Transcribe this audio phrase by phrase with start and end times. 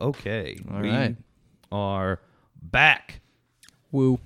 [0.00, 1.16] okay, All we right.
[1.70, 2.20] are
[2.62, 3.20] back
[3.92, 4.18] Woo.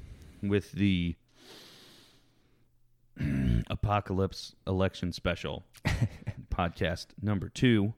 [0.43, 1.15] with the
[3.71, 5.64] Apocalypse Election Special
[6.50, 7.95] podcast number two.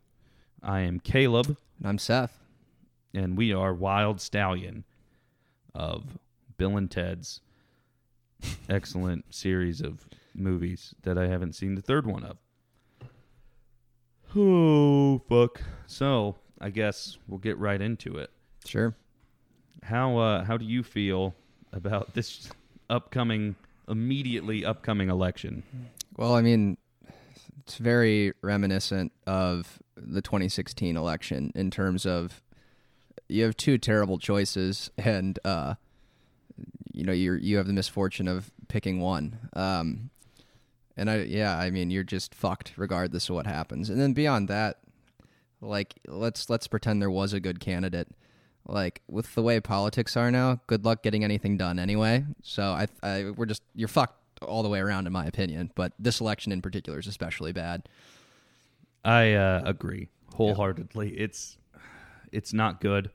[0.62, 2.38] I am Caleb, And I'm Seth.
[3.14, 4.84] and we are Wild Stallion
[5.74, 6.18] of
[6.56, 7.40] Bill and Ted's
[8.68, 12.38] excellent series of movies that I haven't seen the third one of.
[14.34, 15.62] Oh, fuck.
[15.86, 18.30] So, I guess we'll get right into it.
[18.64, 18.94] Sure.
[19.82, 21.34] How uh, how do you feel
[21.72, 22.50] about this
[22.88, 23.56] upcoming,
[23.88, 25.62] immediately upcoming election?
[26.16, 26.78] Well, I mean,
[27.60, 32.42] it's very reminiscent of the 2016 election in terms of
[33.28, 35.74] you have two terrible choices, and uh,
[36.92, 39.38] you know you you have the misfortune of picking one.
[39.52, 40.10] Um,
[40.96, 43.90] and I yeah, I mean you're just fucked regardless of what happens.
[43.90, 44.78] And then beyond that,
[45.60, 48.08] like let's let's pretend there was a good candidate.
[48.68, 52.24] Like with the way politics are now, good luck getting anything done anyway.
[52.42, 55.70] So I, I we're just you're fucked all the way around in my opinion.
[55.74, 57.88] But this election in particular is especially bad.
[59.04, 61.10] I uh, agree wholeheartedly.
[61.18, 61.58] It's
[62.32, 63.10] it's not good.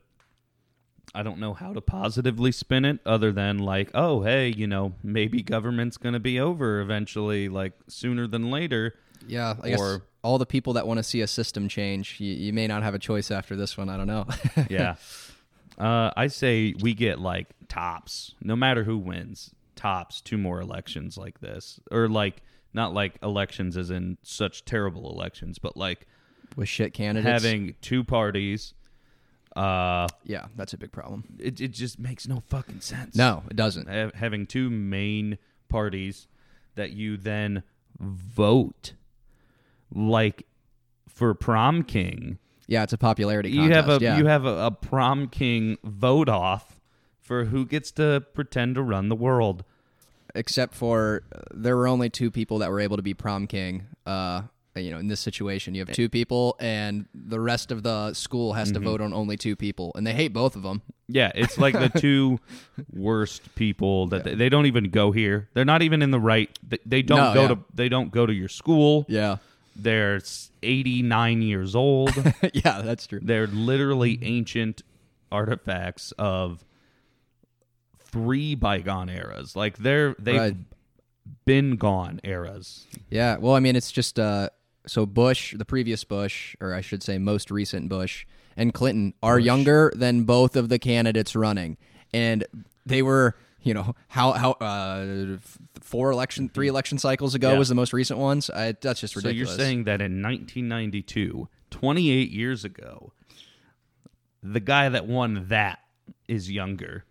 [1.14, 4.94] I don't know how to positively spin it other than like, oh, hey, you know,
[5.02, 8.94] maybe government's going to be over eventually, like sooner than later.
[9.26, 12.32] Yeah, I guess Or- all the people that want to see a system change, you,
[12.32, 13.88] you may not have a choice after this one.
[13.88, 14.26] I don't know.
[14.70, 14.94] Yeah.
[15.78, 21.16] uh, I say we get like tops, no matter who wins, tops two more elections
[21.18, 22.42] like this, or like
[22.72, 26.06] not like elections as in such terrible elections, but like
[26.56, 28.74] With shit candidates, having two parties.
[29.56, 31.24] Uh, yeah, that's a big problem.
[31.38, 33.14] it it just makes no fucking sense.
[33.16, 33.88] No, it doesn't.
[33.88, 35.36] Ha- having two main
[35.68, 36.26] parties
[36.74, 37.62] that you then
[38.00, 38.94] vote
[39.94, 40.46] like
[41.08, 42.38] for prom king.
[42.68, 43.50] Yeah, it's a popularity.
[43.50, 44.18] You have a contest, yeah.
[44.18, 46.80] you have a, a prom king vote off
[47.20, 49.64] for who gets to pretend to run the world.
[50.34, 53.84] except for uh, there were only two people that were able to be prom king.
[54.06, 54.42] Uh,
[54.74, 58.54] you know, in this situation, you have two people, and the rest of the school
[58.54, 60.80] has to vote on only two people, and they hate both of them.
[61.08, 62.38] Yeah, it's like the two
[62.90, 65.50] worst people that they, they don't even go here.
[65.52, 66.48] They're not even in the right.
[66.66, 67.48] They, they don't No, go yeah.
[67.48, 69.04] to they don't go to your school.
[69.10, 69.36] Yeah,
[69.74, 70.20] They're
[70.62, 72.12] 89 years old.
[72.54, 73.20] yeah, that's true.
[73.22, 74.82] They're literally ancient
[75.30, 76.64] artifacts of
[77.98, 79.56] three bygone eras.
[79.56, 80.56] Like they're they've Right.
[81.44, 82.86] been gone eras.
[83.10, 84.50] Yeah, well, I mean, it's just uh,
[84.86, 89.38] so Bush, the previous Bush, or I should say, most recent Bush, and Clinton are
[89.38, 91.76] younger than both of the candidates running,
[92.12, 92.44] and
[92.84, 95.38] they were, you know, how how uh,
[95.80, 97.58] four election, three election cycles ago Yeah.
[97.58, 98.50] was the most recent ones.
[98.50, 99.50] I, that's just ridiculous.
[99.50, 103.12] So you're saying that in 1992, 28 years ago,
[104.42, 105.78] the guy that won that
[106.28, 107.04] is younger.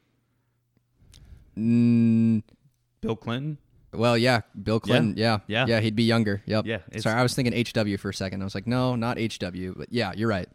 [1.57, 2.43] Mm,
[3.01, 3.57] Bill Clinton?
[3.93, 5.39] well, yeah, Bill Clinton, yeah.
[5.47, 5.65] Yeah.
[5.67, 6.41] yeah, he'd be younger.
[6.45, 6.65] Yep.
[6.65, 8.41] Yeah, Sorry, I was thinking HW for a second.
[8.41, 10.47] I was like, no, not HW, but yeah, you're right.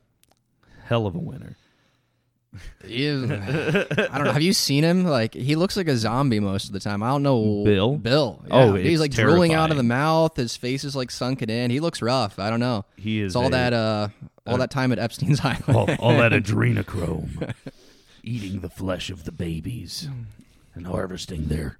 [0.84, 1.56] Hell of a winner.
[2.87, 3.25] Ew.
[3.25, 3.87] I
[4.19, 4.33] don't know.
[4.33, 5.05] Have you seen him?
[5.05, 7.03] Like he looks like a zombie most of the time.
[7.03, 7.62] I don't know.
[7.65, 7.97] Bill?
[7.97, 8.43] Bill.
[8.50, 10.37] Oh, he's it's like drooling out of the mouth.
[10.37, 11.71] His face is like sunken in.
[11.71, 12.39] He looks rough.
[12.39, 12.84] I don't know.
[12.97, 14.09] He is It's all a- that uh
[14.47, 15.65] all that time at Epstein's Island.
[15.77, 17.53] all, all that adrenochrome,
[18.22, 20.09] eating the flesh of the babies
[20.75, 21.78] and harvesting their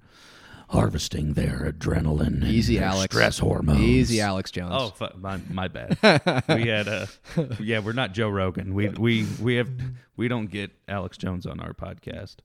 [0.69, 3.13] harvesting their adrenaline, and Easy, their Alex.
[3.13, 3.79] stress hormones.
[3.79, 4.73] Easy, Alex Jones.
[4.75, 5.97] Oh, fu- my, my bad.
[6.49, 7.07] we had a
[7.59, 7.79] yeah.
[7.79, 8.73] We're not Joe Rogan.
[8.73, 9.69] We we we have
[10.17, 12.37] we don't get Alex Jones on our podcast.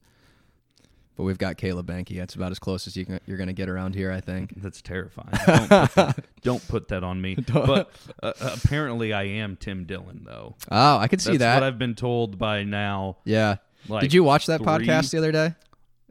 [1.15, 2.17] But we've got Caleb Banky.
[2.17, 4.55] That's about as close as you can, you're going to get around here, I think.
[4.63, 5.29] That's terrifying.
[5.47, 7.37] Don't put that, don't put that on me.
[7.53, 7.91] But
[8.23, 10.57] uh, apparently, I am Tim Dillon, though.
[10.71, 11.55] Oh, I can see That's that.
[11.57, 13.19] what I've been told by now.
[13.27, 13.57] yeah.
[13.89, 15.55] Like Did you watch that three- podcast the other day?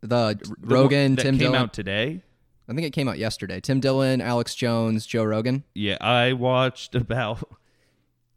[0.01, 1.55] The, The Rogan, that Tim came Dillon.
[1.61, 2.21] out today.
[2.69, 3.59] I think it came out yesterday.
[3.59, 5.63] Tim Dillon, Alex Jones, Joe Rogan.
[5.75, 7.43] Yeah, I watched about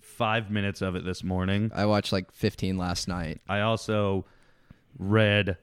[0.00, 1.70] five minutes of it this morning.
[1.74, 3.40] I watched like 15 last night.
[3.48, 4.24] I also
[4.98, 5.56] read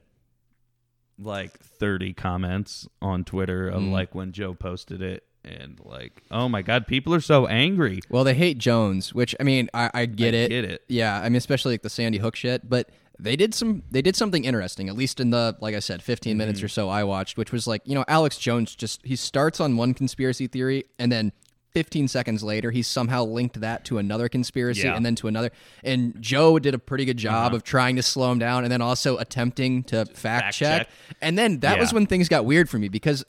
[1.20, 3.92] like 30 comments on Twitter of Mm.
[3.92, 8.00] like when Joe posted it and like, oh my god, people are so angry.
[8.10, 10.50] Well, they hate Jones, which I mean, I, I get I it.
[10.50, 10.82] get it.
[10.88, 12.68] Yeah, I mean, especially like the Sandy Hook shit.
[12.70, 14.90] But they did some, they did something interesting.
[14.90, 16.38] At least in the, like I said, 15 Mm-hmm.
[16.38, 19.60] minutes or so I watched, which was like, you know, Alex Jones just he starts
[19.60, 21.32] on one conspiracy theory and then
[21.74, 24.88] 15 seconds later, he somehow linked that to another conspiracy Yeah.
[24.90, 24.98] Uh-huh.
[24.98, 25.52] and then to another.
[25.86, 28.82] And Joe did a pretty good job of trying to slow him down and then
[28.82, 30.80] also attempting to fact, fact check.
[30.82, 30.90] check.
[31.22, 33.24] And then that was when things got weird for me because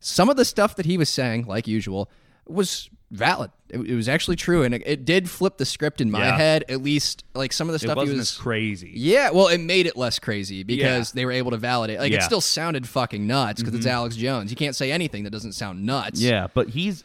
[0.00, 2.08] some of the stuff that he was saying, like usual,
[2.46, 3.50] was valid.
[3.68, 6.36] It, it was actually true, and it, it did flip the script in my Yeah.
[6.36, 6.64] head.
[6.68, 8.32] At least, like some of the stuff he wasn't was.
[8.32, 8.92] as crazy.
[8.94, 11.12] yeah, well, it made it less crazy because Yeah.
[11.14, 11.98] they were able to validate.
[11.98, 12.18] Like Yeah.
[12.18, 13.94] it still sounded fucking nuts because it's mm-hmm.
[13.94, 14.50] Alex Jones.
[14.50, 16.20] You can't say anything that doesn't sound nuts.
[16.20, 17.04] Yeah, but he's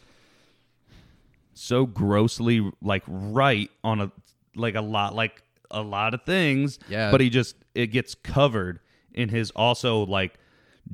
[1.54, 4.12] so grossly like right on a
[4.56, 6.78] like a lot like a lot of things.
[6.88, 7.10] Yeah.
[7.10, 8.80] But he just it gets covered
[9.12, 10.34] in his also like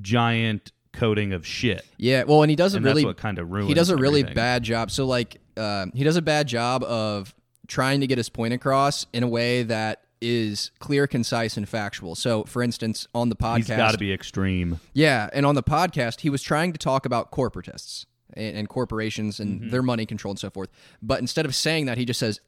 [0.01, 1.85] giant coating of shit.
[1.97, 3.91] Yeah, well, and he does a And really that's what kind of ruins he does
[3.91, 4.35] a really everything.
[4.37, 4.91] bad job.
[4.91, 7.35] So like, um, he does a bad job of
[7.67, 12.15] trying to get his point across in a way that is clear, concise, and factual.
[12.15, 14.79] So, for instance, on the podcast, He's got to be extreme.
[14.93, 18.05] yeah, and on the podcast, he was trying to talk about corporatists
[18.35, 19.71] and, and corporations and Mm-hmm.
[19.71, 20.69] their money control and so forth.
[21.01, 22.41] But instead of saying that, he just says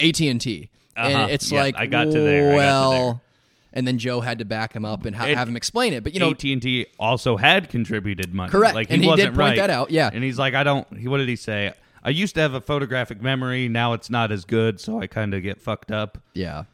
[0.00, 1.08] AT and T, Uh-huh.
[1.08, 2.52] and it's Yeah, like, I got to there.
[2.52, 3.22] I got to Well.
[3.72, 6.02] And then Joe had to back him up and ha- have him explain it.
[6.04, 8.50] But you know, AT and T also had contributed money.
[8.50, 8.74] Correct.
[8.74, 9.56] Like And he did wasn't point right.
[9.56, 10.10] that out, yeah.
[10.12, 10.86] And he's like, I don't.
[10.98, 11.72] He, what did he say?
[12.02, 13.68] I used to have a photographic memory.
[13.68, 16.18] Now it's not as good, so I kind of get fucked up.
[16.34, 16.64] yeah.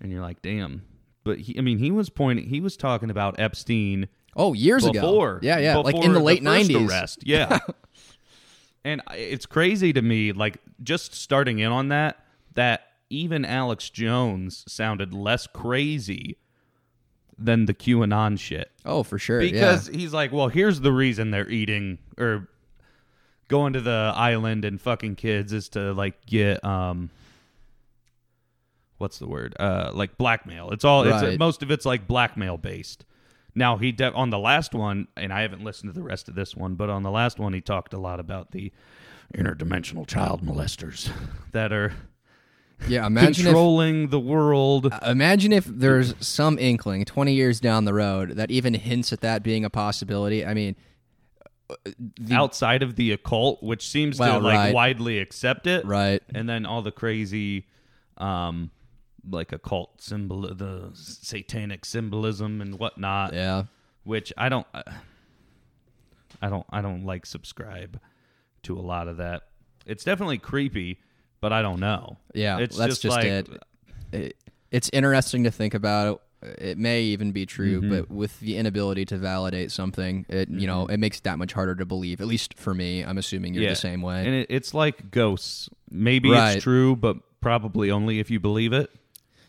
[0.00, 0.82] And you're like, damn.
[1.24, 2.46] But he, I mean, he was pointing.
[2.48, 5.36] He was talking about Epstein Oh, years before.
[5.36, 5.46] ago.
[5.46, 5.76] Yeah, yeah.
[5.78, 6.90] Like in the late nineties.
[6.90, 7.20] Arrest.
[7.24, 7.60] Yeah.
[8.84, 12.18] and it's crazy to me, like just starting in on that,
[12.54, 16.36] that even Alex Jones sounded less crazy
[17.38, 18.70] than the QAnon shit.
[18.84, 19.40] Oh, for sure.
[19.40, 22.48] because he's like, well, here's the reason they're eating or
[23.48, 27.10] going to the island and fucking kids is to like get um
[28.98, 29.54] what's the word?
[29.58, 30.70] Uh like blackmail.
[30.70, 33.04] It's all it's most of it's like blackmail based
[33.54, 36.34] now he de- on the last one and i haven't listened to the rest of
[36.34, 38.72] this one but on the last one he talked a lot about the
[39.34, 41.10] interdimensional child molesters
[41.52, 41.92] that are
[42.88, 43.06] yeah.
[43.06, 48.30] Imagine if, controlling the world imagine if there's some inkling twenty years down the road
[48.32, 50.44] that even hints at that being a possibility.
[50.44, 50.76] I mean,
[52.30, 54.74] outside of the occult which seems Well, to like right.
[54.74, 56.22] widely accept it right?
[56.34, 57.66] and then all the crazy
[58.18, 58.70] um
[59.28, 63.64] like occult symbol the satanic symbolism and whatnot Yeah,
[64.04, 64.82] which i don't uh,
[66.42, 67.98] i don't i don't like subscribe
[68.64, 69.44] to a lot of that
[69.86, 71.00] it's definitely creepy
[71.44, 72.58] but i don't know yeah.
[72.58, 73.48] it's that's just, just, like it.
[74.12, 74.36] it.
[74.70, 76.22] It's interesting to think about.
[76.42, 77.90] It may even be true, Mm-hmm.
[77.90, 81.52] but with the inability to validate something, it you know it makes it that much
[81.52, 82.20] harder to believe.
[82.20, 84.26] At least for me, I'm assuming you're yeah the same way.
[84.26, 86.56] and it, it's like ghosts maybe Right.
[86.56, 88.90] it's true but probably only if you believe it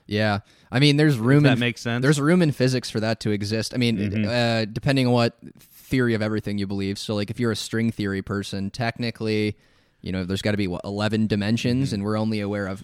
[0.06, 0.40] Yeah,
[0.72, 1.44] I mean, there's room.
[1.44, 1.96] that in, makes sense.
[1.96, 2.02] Mm-hmm.
[2.04, 3.74] There's room in physics for that to exist.
[3.74, 6.98] I mean, uh, depending on what theory of everything you believe.
[7.00, 9.58] So, like, if you're a string theory person, technically,
[10.06, 11.96] you know, there's got to be what 11 dimensions, Mm-hmm.
[11.96, 12.84] and we're only aware of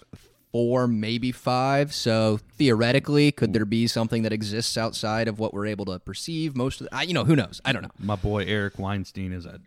[0.52, 1.94] four, maybe five.
[1.94, 6.54] So, theoretically, could there be something that exists outside of what we're able to perceive?
[6.56, 7.60] Most of, the, I, you know, who knows?
[7.64, 7.90] I don't know.
[7.98, 9.60] my boy eric weinstein is a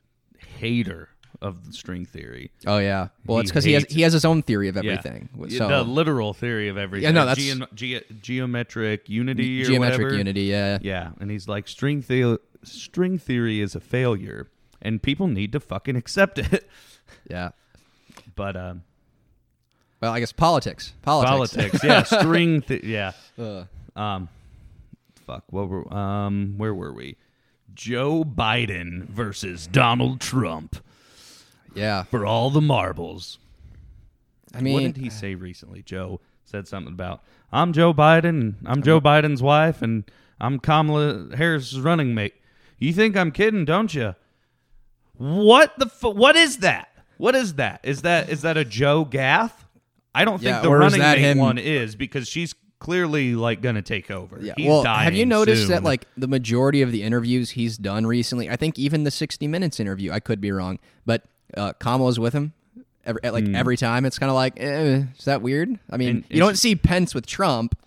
[0.59, 1.09] hater
[1.41, 4.23] of the string theory Oh yeah, well, He it's because he has he has his
[4.25, 5.27] own theory of everything.
[5.47, 7.03] Yeah, So the literal theory of everything.
[7.03, 10.17] Yeah, no, that's- Geo- ge- geometric unity or geometric whatever.
[10.17, 10.43] unity.
[10.43, 12.37] Yeah, Yeah, and he's like string theory.
[12.63, 14.49] String theory is a failure,
[14.81, 16.67] and people need to fucking accept it.
[17.29, 17.49] yeah.
[18.35, 18.83] but um,
[20.01, 20.93] Well, I guess politics.
[21.01, 21.53] Politics.
[21.55, 22.61] politics, yeah, string.
[22.61, 23.67] Th- yeah, Ugh.
[23.95, 24.29] um,
[25.25, 25.43] fuck.
[25.49, 26.55] What were um?
[26.57, 27.17] Where were we?
[27.73, 30.77] Joe Biden versus Donald Trump
[31.73, 32.03] yeah.
[32.03, 33.37] for all the marbles.
[34.53, 35.81] I mean, what did he say recently?
[35.81, 37.21] Joe said something about
[37.51, 40.09] I'm Joe Biden, I'm Joe Biden's wife, and
[40.39, 42.35] I'm Kamala Harris's running mate.
[42.79, 44.15] You think I'm kidding, don't you?
[45.17, 46.89] What the what is that?
[47.17, 47.81] What is that?
[47.83, 49.51] Is that is that a Joe Gaffe?
[50.13, 54.11] I don't think the running mate him- one is because she's clearly like gonna take
[54.11, 54.39] over.
[54.41, 54.53] Yeah.
[54.55, 55.71] He's well, dying have you noticed soon.
[55.71, 58.49] that like the majority of the interviews he's done recently?
[58.49, 60.11] I think even the 60 Minutes interview.
[60.11, 61.23] I could be wrong, but
[61.55, 62.53] uh, Kamala's with him.
[63.05, 65.77] Every, like every time, it's kind of like, eh, is that weird?
[65.91, 66.09] I mean.
[66.09, 67.77] And you don't see Pence with Trump,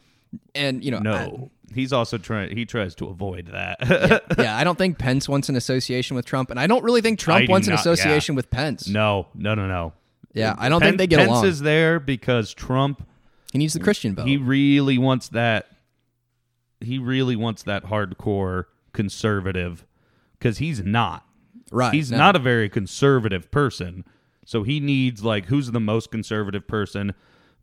[0.55, 2.57] and you know, no, he's also trying.
[2.57, 3.77] He tries to avoid that.
[4.39, 7.01] I, yeah, I don't think Pence wants an association with Trump, and I don't really
[7.01, 7.93] think Trump do wants an not- yeah.
[7.93, 8.89] association with Pence.
[8.89, 9.93] no, no, no, no.
[10.35, 11.29] Yeah, I don't Pen- think they get along.
[11.29, 11.47] Pence along.
[11.49, 13.07] is there because Trump
[13.53, 14.27] he needs the Christian vote.
[14.27, 15.69] He really wants that.
[16.81, 19.85] He really wants that hardcore conservative
[20.39, 21.25] because he's not.
[21.73, 21.93] right?
[21.93, 22.19] He's no.
[22.19, 24.05] not a very conservative person.
[24.45, 27.15] So he needs like who's the most conservative person,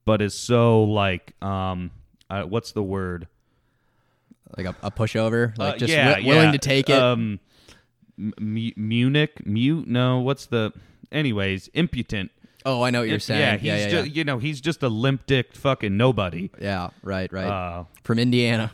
[0.05, 1.91] but is so like um,
[2.29, 3.27] uh, what's the word?
[4.57, 6.51] Like a, a pushover, like Uh, just yeah, wi- willing yeah.
[6.51, 6.97] to take it.
[6.97, 7.39] Um,
[8.17, 9.87] M- Munich, mute.
[9.87, 10.71] No, what's the?
[11.11, 12.31] Anyways, impotent.
[12.65, 13.39] oh, I know what you're saying.
[13.41, 14.03] Yeah, Yeah, he's yeah, yeah.
[14.05, 16.49] just you know he's just a limp dick fucking nobody.
[16.59, 17.47] Yeah, right, right.
[17.47, 18.71] Uh, From Indiana.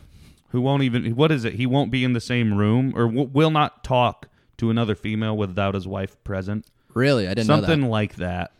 [0.50, 3.28] who won't even what is it he won't be in the same room or w-
[3.32, 7.88] will not talk to another female without his wife present Really, I didn't Something know
[7.88, 8.52] like that.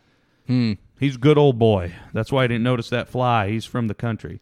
[0.47, 0.51] that.
[0.51, 0.71] Hmm.
[0.99, 1.93] He's good old boy.
[2.13, 3.49] That's why I didn't notice that fly.
[3.49, 4.41] He's from the country.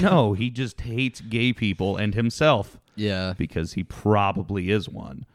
[0.00, 3.34] No, he just hates gay people and himself Yeah.
[3.36, 5.26] because he probably is one.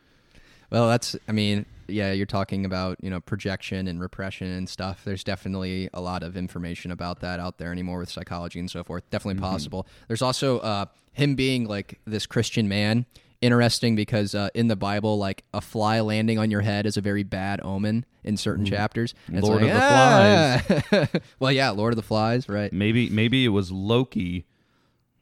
[0.70, 1.16] Well, that's.
[1.28, 5.04] I mean, yeah, you're talking about you know projection and repression and stuff.
[5.06, 8.84] There's definitely a lot of information about that out there anymore with psychology and so
[8.84, 9.10] forth.
[9.10, 9.88] Definitely possible.
[10.10, 13.06] There's also uh, him being like this Christian man.
[13.40, 17.02] Interesting because uh, in the Bible, like a fly landing on your head is a
[17.02, 19.14] very bad omen in certain chapters.
[19.28, 22.74] And Lord like, of the "Ah." well, yeah, Lord of the Flies, right?
[22.74, 24.46] Maybe maybe it was Loki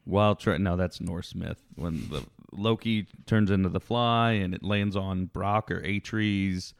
[0.04, 1.62] while try no, that's Norse myth.
[1.74, 6.72] When the Loki turns into the fly and it lands on Brock or Atreus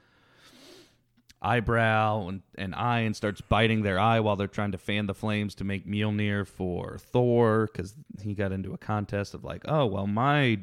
[1.42, 5.14] eyebrow and, and eye and starts biting their eye while they're trying to fan the
[5.14, 9.86] flames to make Mjolnir for Thor because he got into a contest of like, oh
[9.86, 10.60] well, my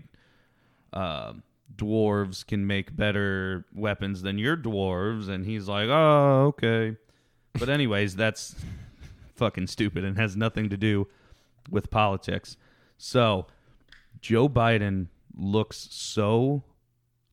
[0.93, 1.33] uh,
[1.75, 6.97] dwarves can make better weapons than your dwarves, and he's like, oh okay.
[7.53, 8.55] But anyways, that's
[9.35, 11.07] fucking stupid and has nothing to do
[11.69, 12.57] with politics.
[12.97, 13.47] So
[14.21, 16.63] Joe Biden looks so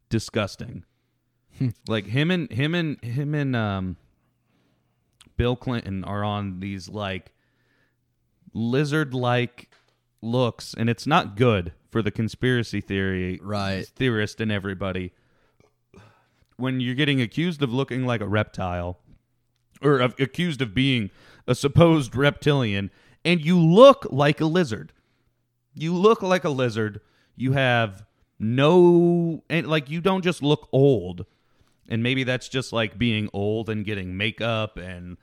[0.09, 0.85] disgusting.
[1.89, 3.97] like him and him and him and um
[5.37, 7.33] Bill Clinton are on these like
[8.53, 9.71] lizard like
[10.23, 13.87] looks and it's not good for the conspiracy theory Right.
[13.87, 15.13] theorist and everybody.
[16.57, 18.99] When you're getting accused of looking like a reptile
[19.83, 21.11] or of, accused of being
[21.47, 22.91] a supposed reptilian
[23.25, 24.93] and you look like a lizard.
[25.75, 27.01] You look like a lizard.
[27.37, 28.05] You have
[28.39, 31.25] no and like you don't just look old.
[31.89, 35.17] And maybe that's just like being old and getting makeup and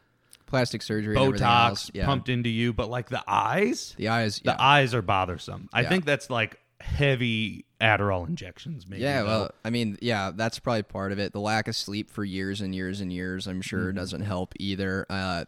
[0.48, 1.92] Plastic surgery, and botox.
[1.94, 2.06] Yeah.
[2.06, 5.90] pumped into you but like the eyes The eyes, the eyes are bothersome i Yeah.
[5.90, 11.12] think that's like heavy adderall injections maybe Yeah, well, I mean, yeah, that's probably part
[11.12, 11.32] of it.
[11.34, 13.98] The lack of sleep for years and years and years, I'm sure, Mm-hmm.
[13.98, 15.06] doesn't help either.
[15.10, 15.46] Uh,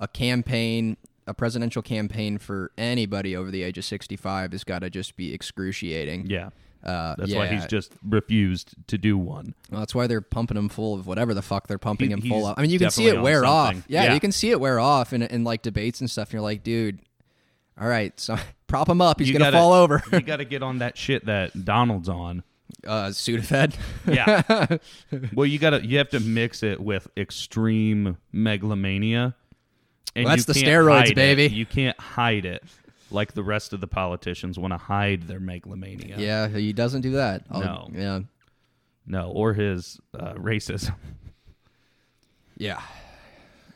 [0.00, 4.90] a campaign, a presidential campaign for anybody over the age of 65 has got to
[4.90, 6.26] just be excruciating.
[6.30, 6.50] yeah
[6.88, 10.68] Uh, that's why he's just refused to do one Well, that's why they're pumping him
[10.68, 12.58] full of whatever the fuck they're pumping He- him full of.
[12.58, 13.74] I mean, you can see it wear off.
[13.88, 14.14] Yeah, Yeah.
[14.14, 16.28] you can see it wear off in, in like debates and stuff.
[16.28, 17.00] And you're like, dude,
[17.80, 19.18] all right, so prop him up.
[19.18, 20.02] He's You gonna gotta- fall over.
[20.12, 22.42] you got to get on that shit that donald's on
[22.86, 23.74] uh, Sudafed.
[24.06, 24.78] Yeah.
[25.34, 29.34] well, you gotta you have to mix it with extreme megalomania.
[30.16, 31.14] And Well, that's the steroids, hide it.
[31.16, 31.46] baby.
[31.54, 32.62] You can't hide it
[33.10, 36.16] like the rest of the politicians want to hide their megalomania.
[36.18, 37.44] yeah, he doesn't do that.
[37.50, 37.90] I'll- No.
[37.92, 38.20] Yeah.
[39.06, 40.94] No, or his uh, racism.
[42.56, 42.80] Yeah.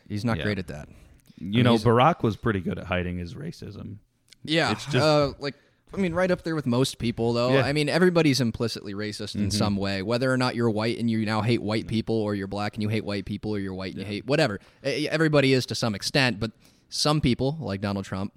[0.09, 0.43] He's not Yeah.
[0.45, 0.89] great at that.
[1.39, 3.97] You know, Barack was pretty good at hiding his racism.
[4.45, 5.55] Yeah, It's just- uh, like
[5.95, 7.51] I mean, right up there with most people, though.
[7.53, 7.59] Yeah.
[7.61, 7.69] Mm-hmm.
[7.69, 11.25] I mean, everybody's implicitly racist in some way, whether or not you're white and you
[11.27, 13.93] now hate white people, or you're black and you hate white people, or you're white
[13.93, 14.59] and you hate whatever.
[14.83, 16.51] Everybody is to some extent, but
[16.89, 18.33] some people, like Donald Trump,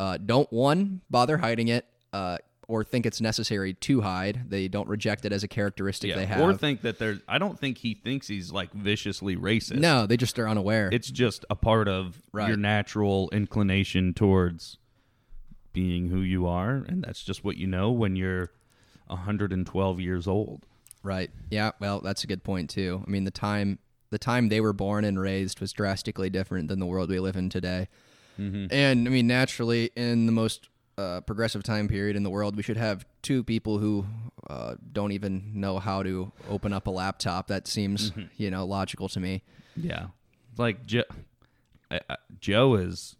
[0.00, 2.38] uh, don't one bother hiding it, uh,
[2.68, 4.48] or think it's necessary to hide.
[4.48, 6.40] They don't reject it as a characteristic they have.
[6.40, 9.78] Or think that there's I don't think he thinks he's like viciously racist.
[9.80, 10.88] no, they just are unaware.
[10.90, 12.48] It's just a part of Right.
[12.48, 14.78] your natural inclination towards
[15.72, 18.50] being who you are, and that's just what you know when you're
[19.08, 20.64] 112 years old.
[21.02, 21.30] Right.
[21.50, 21.72] Yeah.
[21.80, 23.02] Well, that's a good point too.
[23.06, 23.78] I mean, the time
[24.10, 27.36] the time they were born and raised was drastically different than the world we live
[27.36, 27.88] in today.
[28.38, 32.62] And I mean, naturally, in the most uh, progressive time period in the world, we
[32.62, 34.06] should have two people who
[34.48, 37.48] uh, don't even know how to open up a laptop.
[37.48, 39.42] That seems, you know, logical to me.
[39.76, 40.06] Yeah,
[40.56, 41.04] like Joe,
[41.90, 43.16] I, I, Joe has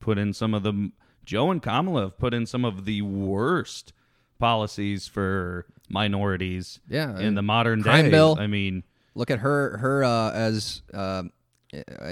[0.00, 0.92] put in some of the
[1.24, 3.92] Joe and Kamala have put in some of the worst
[4.38, 6.80] policies for minorities.
[6.88, 8.10] Yeah, in the modern crime day.
[8.10, 8.36] bill.
[8.38, 8.84] I mean,
[9.14, 11.24] Look at her, her uh, as uh,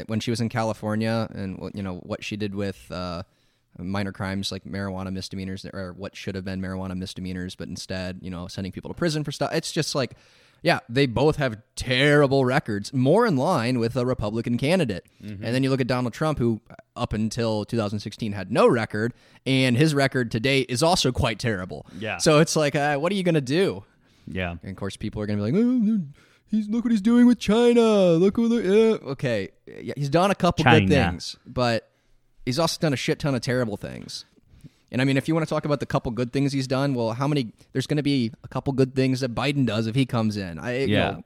[0.07, 3.23] when she was in California, and what- you know what she did with uh,
[3.79, 8.31] minor crimes like marijuana misdemeanors, or what should have been marijuana misdemeanors, but instead, you
[8.31, 9.51] know, sending people to prison for stuff.
[9.53, 10.15] It's just like,
[10.63, 15.07] yeah, they both have terrible records, more in line with a Republican candidate.
[15.21, 16.61] And then you look at Donald Trump, who
[16.97, 19.15] up until 2016 had no record,
[19.47, 21.87] and his record to date is also quite terrible.
[22.01, 22.17] Yeah.
[22.17, 23.85] So it's like, uh, what are you going to do?
[24.27, 26.01] yeah, And of course, people are going to be like, oh,
[26.51, 27.83] he's look what he's doing with China.
[28.13, 28.97] Look what, yeah.
[29.13, 31.89] okay, yeah, he's done a couple good things, but
[32.47, 34.25] he's also done a shit ton of terrible things.
[34.91, 36.95] And I mean, if you want to talk about the couple good things he's done,
[36.95, 37.53] well, how many?
[37.73, 40.59] There's going to be a couple good things that Biden does if he comes in.
[40.59, 41.11] I, you Yeah.
[41.11, 41.23] know,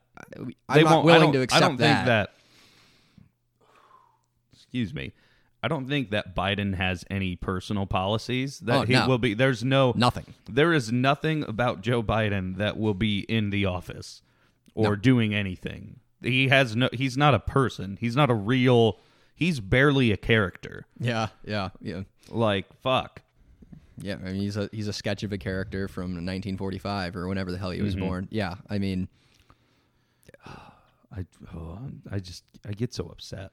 [0.47, 1.95] They I'm not won't- willing to accept I don't that.
[1.97, 2.31] think that.
[4.53, 5.13] Excuse me.
[5.63, 9.07] I don't think that Biden has any personal policies that Oh, he no.
[9.07, 9.33] will be.
[9.35, 10.35] There's no Nothing.
[10.51, 14.23] There is nothing about Joe Biden that will be in the office
[14.75, 16.01] or doing anything.
[16.23, 16.89] he has no.
[16.93, 17.99] He's not a person.
[18.01, 18.99] He's not a real.
[19.35, 20.87] He's barely a character.
[20.99, 22.03] Yeah, yeah, yeah.
[22.31, 23.23] Like fuck.
[23.99, 27.51] Yeah, I mean he's a he's a sketch of a character from 1945 or whenever
[27.51, 28.07] the hell he was mm-hmm.
[28.07, 28.29] born.
[28.31, 29.09] Yeah, I mean,
[30.47, 31.79] I oh,
[32.11, 33.53] I just I get so upset.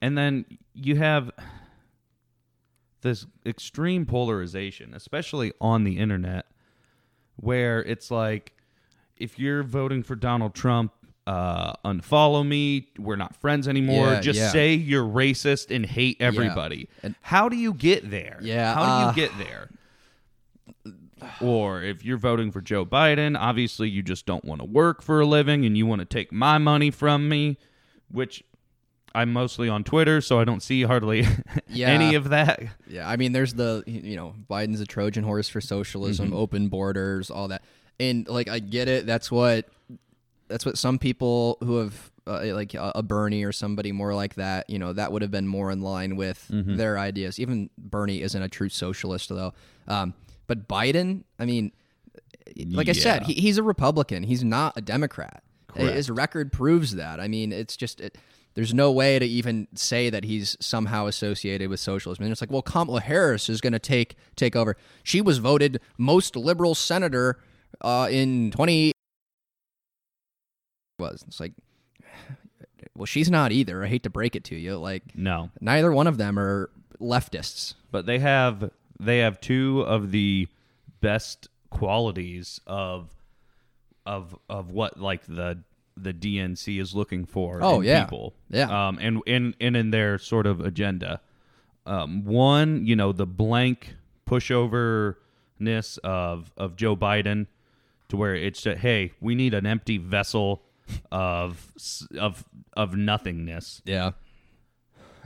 [0.00, 0.44] And then
[0.74, 1.30] you have
[3.02, 6.46] this extreme polarization, especially on the internet,
[7.36, 8.52] where it's like
[9.22, 10.92] if you're voting for Donald Trump,
[11.26, 12.88] uh, unfollow me.
[12.98, 14.08] We're not friends anymore.
[14.14, 14.48] Yeah, Just yeah.
[14.50, 16.88] say you're racist and hate everybody.
[17.02, 18.38] And- How do you get there?
[18.42, 19.68] Yeah, How do you uh, get there?
[21.40, 25.20] Or if you're voting for Joe Biden, obviously you just don't want to work for
[25.20, 27.58] a living and you want to take my money from me,
[28.10, 28.42] which
[29.14, 31.24] I'm mostly on Twitter, so I don't see hardly
[31.68, 31.88] Yeah.
[31.90, 32.60] any of that.
[32.88, 37.30] yeah, I mean there's the you know Biden's a Trojan horse for socialism, open borders,
[37.30, 37.62] all that,
[38.02, 39.06] and like I get it.
[39.06, 39.68] That's what
[40.48, 44.34] that's what some people who have uh, like a, a Bernie or somebody more like
[44.34, 47.40] that, you know, that would have been more in line with their ideas.
[47.40, 49.54] Even Bernie isn't a true socialist though.
[49.88, 50.14] Um,
[50.46, 51.72] but Biden, I mean,
[52.68, 54.22] like I said, he, he's a Republican.
[54.24, 55.42] He's not a Democrat.
[55.68, 55.94] Correct.
[55.94, 57.18] His record proves that.
[57.18, 58.18] I mean, it's just it,
[58.54, 62.24] there's no way to even say that he's somehow associated with socialism.
[62.24, 64.76] And it's like, well, Kamala Harris is going to take take over.
[65.02, 67.38] She was voted most liberal senator
[67.82, 68.92] uh, in 20
[70.98, 71.24] was.
[71.26, 71.52] It's like,
[72.96, 73.84] well, she's not either.
[73.84, 74.76] I hate to break it to you.
[74.76, 75.50] Like, No.
[75.60, 76.70] neither one of them are
[77.00, 77.74] leftists.
[77.90, 78.70] But they have
[79.00, 80.46] they have two of the
[81.00, 83.08] best qualities of
[84.06, 85.58] of of what like the
[85.96, 88.04] the DNC is looking for Oh, in yeah.
[88.04, 88.34] people.
[88.48, 88.88] Yeah.
[88.88, 91.20] Um and in and in their sort of agenda.
[91.84, 93.96] Um one, you know, the blank
[94.28, 97.46] pushoverness of of Joe Biden
[98.12, 100.62] to where it's just, hey, we need an empty vessel
[101.10, 101.72] of
[102.18, 104.10] of of nothingness Yeah.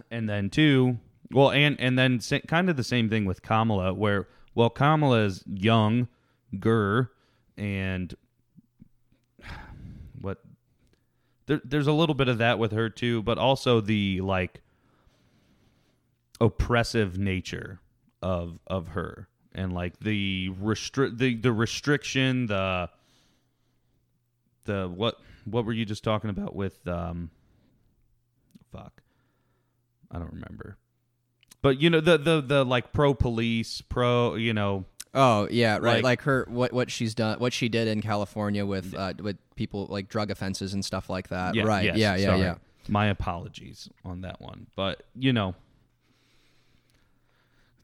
[0.09, 0.99] and then two,
[1.33, 5.43] well, and and then kind of the same thing with Kamala, where well, Kamala is
[5.47, 6.07] young,
[6.61, 7.11] gur,
[7.57, 8.15] and
[10.21, 10.39] what
[11.47, 14.63] there, there's a little bit of that with her too, but also the like
[16.41, 17.81] oppressive nature
[18.23, 22.89] of of her and like the restrict the the restriction the
[24.65, 27.31] the what what were you just talking about with um
[28.73, 29.03] fuck
[30.11, 30.77] I don't remember.
[31.63, 35.95] But you know the the the like pro police, pro you know Oh yeah, right.
[35.97, 39.37] Like- Like, her, what what she's done, what she did in California with uh, with
[39.57, 41.55] people like drug offenses and stuff like that.
[41.55, 41.85] yeah, right.
[41.87, 42.41] yes, yeah, yeah, sorry.
[42.41, 42.55] yeah.
[42.89, 44.67] My apologies on that one.
[44.77, 45.55] But you know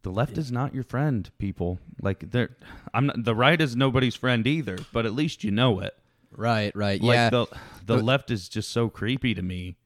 [0.02, 1.78] the left is not your friend, people.
[2.00, 2.56] Like they're
[2.92, 5.96] I'm not the right is nobody's friend either, but at least you know it.
[6.34, 7.00] Right, right.
[7.02, 7.46] Like yeah, the
[7.86, 9.76] the But- left is just so creepy to me.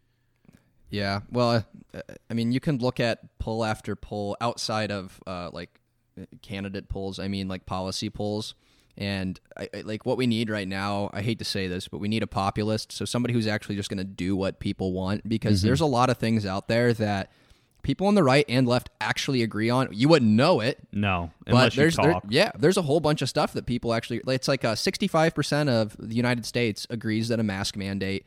[0.90, 1.20] yeah.
[1.30, 2.00] Well, uh,
[2.30, 5.80] I mean, you can look at poll after poll outside of uh, like
[6.42, 7.18] candidate polls.
[7.18, 8.54] I mean, like policy polls.
[8.98, 11.98] And I, I, like what we need right now, I hate to say this, but
[11.98, 12.92] we need a populist.
[12.92, 15.66] So somebody who's actually just going to do what people want, because Mm-hmm.
[15.66, 17.30] there's a lot of things out there that
[17.86, 19.88] people on the right and left actually agree on.
[19.92, 23.52] You wouldn't know it, No, but there's there- yeah there's a whole bunch of stuff
[23.52, 27.76] that people actually it's like uh, 65% of the united states agrees that a mask
[27.76, 28.26] mandate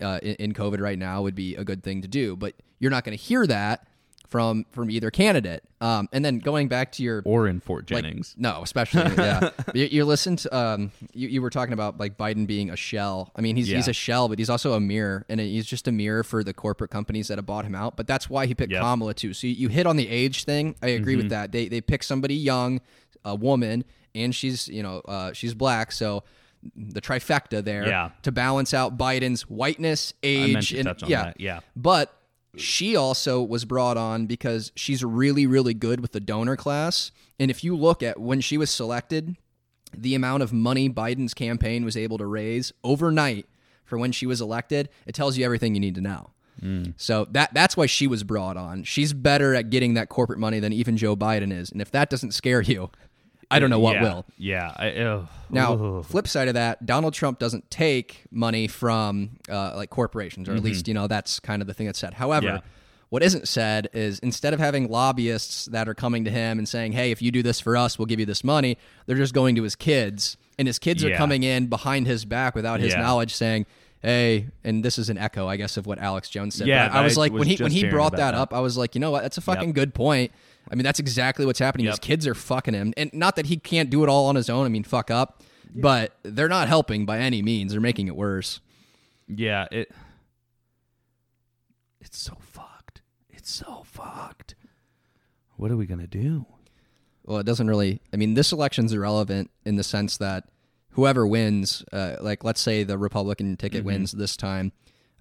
[0.00, 2.90] uh, in, in covid right now would be a good thing to do but you're
[2.90, 3.86] not going to hear that
[4.30, 8.04] from from either candidate um, and then going back to your or in Fort like,
[8.04, 8.34] Jennings.
[8.38, 9.50] no, especially yeah.
[9.74, 13.32] you, you listen to um, you, you were talking about like Biden being a shell.
[13.34, 15.92] I mean, he's he's a shell, but he's also a mirror, and he's just a
[15.92, 17.96] mirror for the corporate companies that have bought him out.
[17.96, 18.80] But that's why he picked Yep.
[18.82, 18.90] Mm-hmm.
[18.92, 19.34] Kamala too.
[19.34, 20.76] So you, you hit on the age thing.
[20.80, 21.50] I agree with that.
[21.50, 22.80] They they pick somebody young,
[23.24, 26.22] a woman, and she's you know uh, she's black, so.
[26.76, 28.10] The trifecta there Yeah.
[28.20, 31.60] to balance out Biden's whiteness, age, and yeah, that, yeah.
[31.74, 32.14] but
[32.56, 37.12] she also was brought on because she's really, really good with the donor class.
[37.38, 39.36] And if you look at when she was selected,
[39.96, 43.46] the amount of money Biden's campaign was able to raise overnight
[43.84, 46.30] for when she was elected, it tells you everything you need to know.
[46.62, 46.94] Mm.
[46.96, 48.84] So that that's why she was brought on.
[48.84, 51.70] She's better at getting that corporate money than even Joe Biden is.
[51.72, 52.90] And if that doesn't scare you,
[53.50, 54.26] I don't know what yeah, will.
[54.38, 54.68] Yeah.
[54.76, 55.26] I.
[55.50, 60.54] Now, flip side of that, Donald Trump doesn't take money from uh, like corporations, or
[60.54, 62.14] at least you know that's kind of the thing that's said.
[62.14, 62.56] However, Mm-hmm.
[62.56, 62.62] Yeah.
[63.08, 66.92] what isn't said is instead of having lobbyists that are coming to him and saying,
[66.92, 69.56] "Hey, if you do this for us, we'll give you this money," they're just going
[69.56, 73.00] to his kids, and his kids are coming in behind his back without his Yeah.
[73.00, 73.66] knowledge, saying.
[74.02, 76.66] Hey, and this is an echo, I guess, of what Alex Jones said.
[76.66, 78.34] Yeah, I was like, was when he when he brought that, that.
[78.34, 79.20] up, I was like, you know what?
[79.24, 79.74] That's a fucking Yep.
[79.74, 80.32] good point.
[80.70, 81.86] I mean, that's exactly what's happening.
[81.86, 84.48] His kids are fucking him, and not that he can't do it all on his
[84.48, 84.66] own.
[84.66, 85.42] I mean, fuck up,
[85.74, 87.72] but they're not helping by any means.
[87.72, 88.60] They're making it worse.
[89.28, 89.90] Yeah, it
[92.00, 93.02] It's so fucked.
[93.28, 94.54] It's so fucked.
[95.56, 96.46] What are we gonna do?
[97.24, 98.00] Well, it doesn't really.
[98.12, 100.44] I mean, this election's irrelevant in the sense that
[100.90, 103.86] whoever wins, uh, like let's say the Republican ticket Mm-hmm.
[103.86, 104.72] wins this time,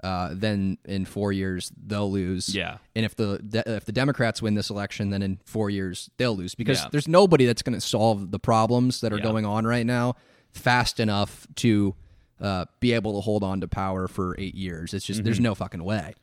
[0.04, 2.54] uh, then in four years they'll lose.
[2.56, 2.78] Yeah.
[2.96, 6.36] And if the de- if the Democrats win this election, then in four years they'll
[6.36, 6.88] lose because Yeah.
[6.92, 9.24] there's nobody that's going to solve the problems that are Yeah.
[9.24, 10.16] going on right now
[10.52, 11.96] fast enough to
[12.40, 14.94] uh, be able to hold on to power for eight years.
[14.94, 15.26] It's just Mm-hmm.
[15.26, 16.14] there's no fucking way.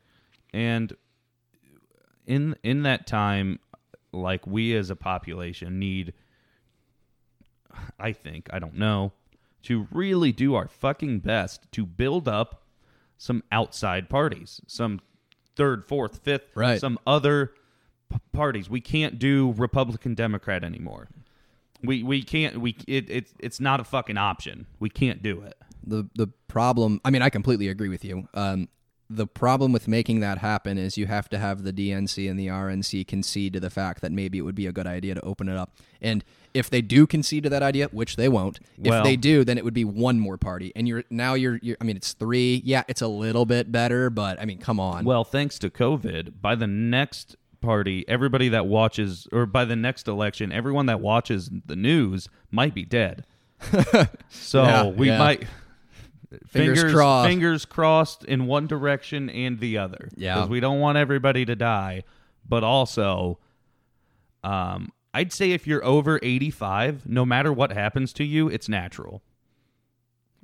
[0.53, 0.95] And
[2.25, 3.59] in in that time,
[4.11, 6.13] like we as a population need,
[7.99, 9.13] I think I don't know,
[9.63, 12.63] to really do our fucking best to build up
[13.17, 15.01] some outside parties, some
[15.55, 16.79] third, fourth, fifth, Right.
[16.79, 17.51] some other
[18.11, 18.69] p- parties.
[18.69, 21.07] We can't do Republican Democrat anymore.
[21.83, 24.65] We we can't we it, it it's not a fucking option.
[24.79, 25.55] We can't do it.
[25.83, 28.67] the the problem i mean i completely agree with you um,
[29.09, 32.47] the problem with making that happen is you have to have the dnc and the
[32.47, 35.47] rnc concede to the fact that maybe it would be a good idea to open
[35.47, 36.23] it up and
[36.57, 39.57] if they do concede to that idea which they won't Well- if they do then
[39.57, 42.61] it would be one more party and you're now you're, you're i mean it's three
[42.65, 46.41] yeah it's a little bit better but i mean come on Well, thanks to COVID,
[46.41, 51.49] by the next party, everybody that watches, or by the next election, everyone that watches
[51.65, 53.25] the news might be dead.
[54.29, 55.17] so Yeah, we yeah.
[55.17, 55.47] might.
[56.47, 57.27] Fingers fingers crossed.
[57.29, 60.09] fingers crossed in one direction and the other.
[60.15, 60.35] Yeah.
[60.35, 62.03] because we don't want everybody to die,
[62.47, 63.39] but also,
[64.43, 69.21] um, I'd say if you're over 85, no matter what happens to you, it's natural.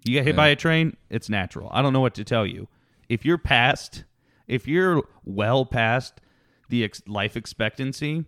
[0.05, 0.37] You get hit Yeah.
[0.37, 1.69] by a train, it's natural.
[1.71, 2.67] I don't know what to tell you.
[3.09, 4.03] If you're past,
[4.47, 6.19] if you're well past
[6.69, 8.25] the ex- life expectancy,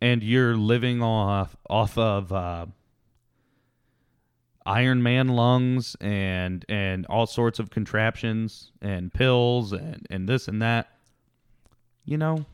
[0.00, 2.66] and you're living off off of uh,
[4.66, 10.60] Iron Man lungs and and all sorts of contraptions and pills and and this and
[10.62, 10.88] that,
[12.04, 12.44] you know,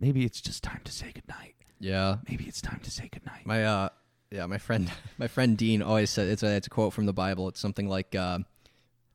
[0.00, 1.54] maybe it's just time to say goodnight.
[1.84, 3.44] Yeah Maybe it's time to say goodnight.
[3.46, 3.88] my uh
[4.30, 7.12] yeah my friend my friend dean always said it's a it's a quote from the
[7.12, 8.38] bible it's something like uh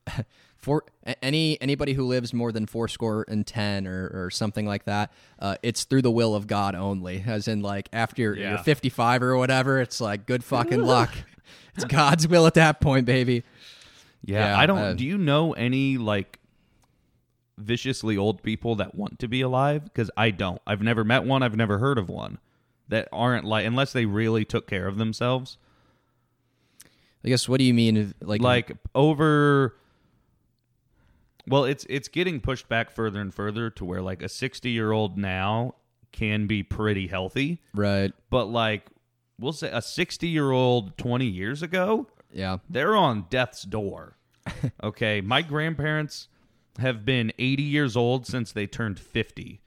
[0.58, 0.84] for
[1.22, 5.12] any anybody who lives more than four score and ten or, or something like that
[5.40, 8.50] uh, it's through the will of god only as in like after you're, Yeah.
[8.50, 11.12] you're 55 or whatever it's like good fucking luck
[11.76, 13.44] it's god's will at that point baby
[14.24, 14.78] Yeah, Yeah, I don't.
[14.78, 16.40] uh, do you know any like
[17.58, 19.84] viciously old people that want to be alive?
[19.86, 20.62] Because I don't.
[20.68, 21.42] I've never met one.
[21.44, 22.38] I've never heard of one
[22.90, 25.58] that aren't like unless they really took care of themselves.
[27.24, 29.76] i guess what do you mean if, like Like over.
[31.48, 34.92] Well, it's it's getting pushed back further and further to where like a sixty year
[34.92, 35.76] old now
[36.12, 38.84] can be pretty healthy, right but like
[39.40, 44.18] we'll say a sixty year old twenty years ago yeah they're on death's door.
[44.84, 46.28] okay, my grandparents
[46.80, 49.62] have been 80 years old since they turned 50.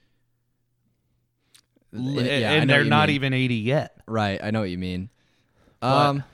[1.93, 3.17] Yeah, and they're not mean.
[3.17, 3.97] even 80 yet.
[4.07, 5.11] Right, I know what you mean.
[5.81, 6.25] But- Um,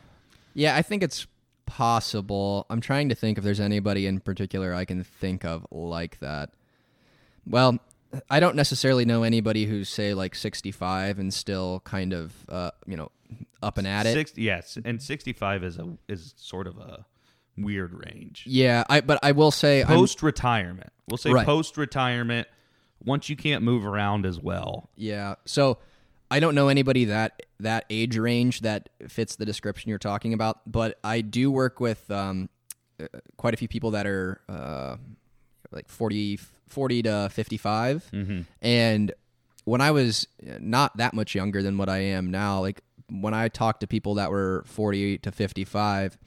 [0.54, 1.26] yeah, I think it's
[1.66, 2.66] possible.
[2.70, 6.50] I'm trying to think if there's anybody in particular I can think of like that.
[7.46, 7.78] Well,
[8.30, 12.96] I don't necessarily know anybody who's say like 65 and still kind of uh, you
[12.96, 13.10] know
[13.62, 14.14] up and at it.
[14.14, 17.04] Six, yes, and 65 is a is sort of a
[17.56, 18.44] weird range.
[18.46, 20.90] Yeah, I but I will say Post retirement.
[21.08, 21.46] We'll say Right.
[21.46, 22.48] post retirement
[23.04, 24.88] once you can't move around as well.
[24.96, 25.37] Yeah.
[25.44, 25.78] So
[26.30, 30.61] I don't know anybody that that age range that fits the description you're talking about,
[30.70, 32.48] but I do work with um,
[33.00, 33.06] uh,
[33.37, 34.96] quite a few people that are uh,
[35.72, 38.08] like 40, 40 to 55.
[38.62, 39.12] And
[39.64, 40.26] when I was
[40.61, 44.14] not that much younger than what I am now, like when I talked to people
[44.14, 46.18] that were 48 to 55, it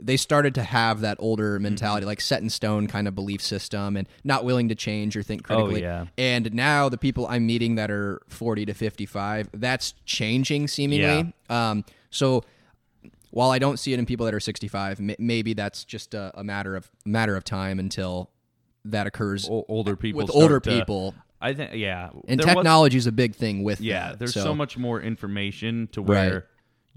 [0.00, 3.96] they started to have that older mentality, like set in stone kind of belief system,
[3.96, 5.82] and not willing to change or think critically.
[5.82, 6.06] yeah.
[6.16, 11.32] And now the people I'm meeting that are 40 to 55, that's changing seemingly.
[11.50, 12.44] Um, so
[13.30, 16.32] while I don't see it in people that are 65, m- maybe that's just a,
[16.34, 18.30] a matter of matter of time until
[18.84, 21.14] that occurs O- older people with older to- people.
[21.40, 22.10] I think yeah.
[22.26, 24.18] And technology is a big thing with Yeah, that.
[24.18, 26.42] there's so, much more information to where Right.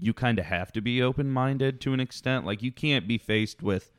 [0.02, 2.44] You kind of have to be open-minded to an extent.
[2.44, 3.90] Like you can't be faced with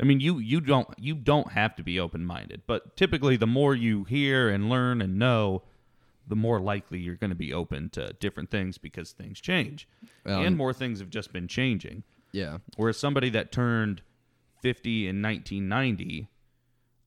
[0.00, 3.74] I mean, you you don't you don't have to be open-minded, but typically the more
[3.74, 5.62] you hear and learn and know,
[6.26, 9.88] the more likely you're going to be open to different things because things change.
[10.24, 12.04] Um, and more things have just been changing.
[12.32, 12.58] Yeah.
[12.76, 14.02] Whereas somebody that turned
[14.62, 16.28] 50 in 1990,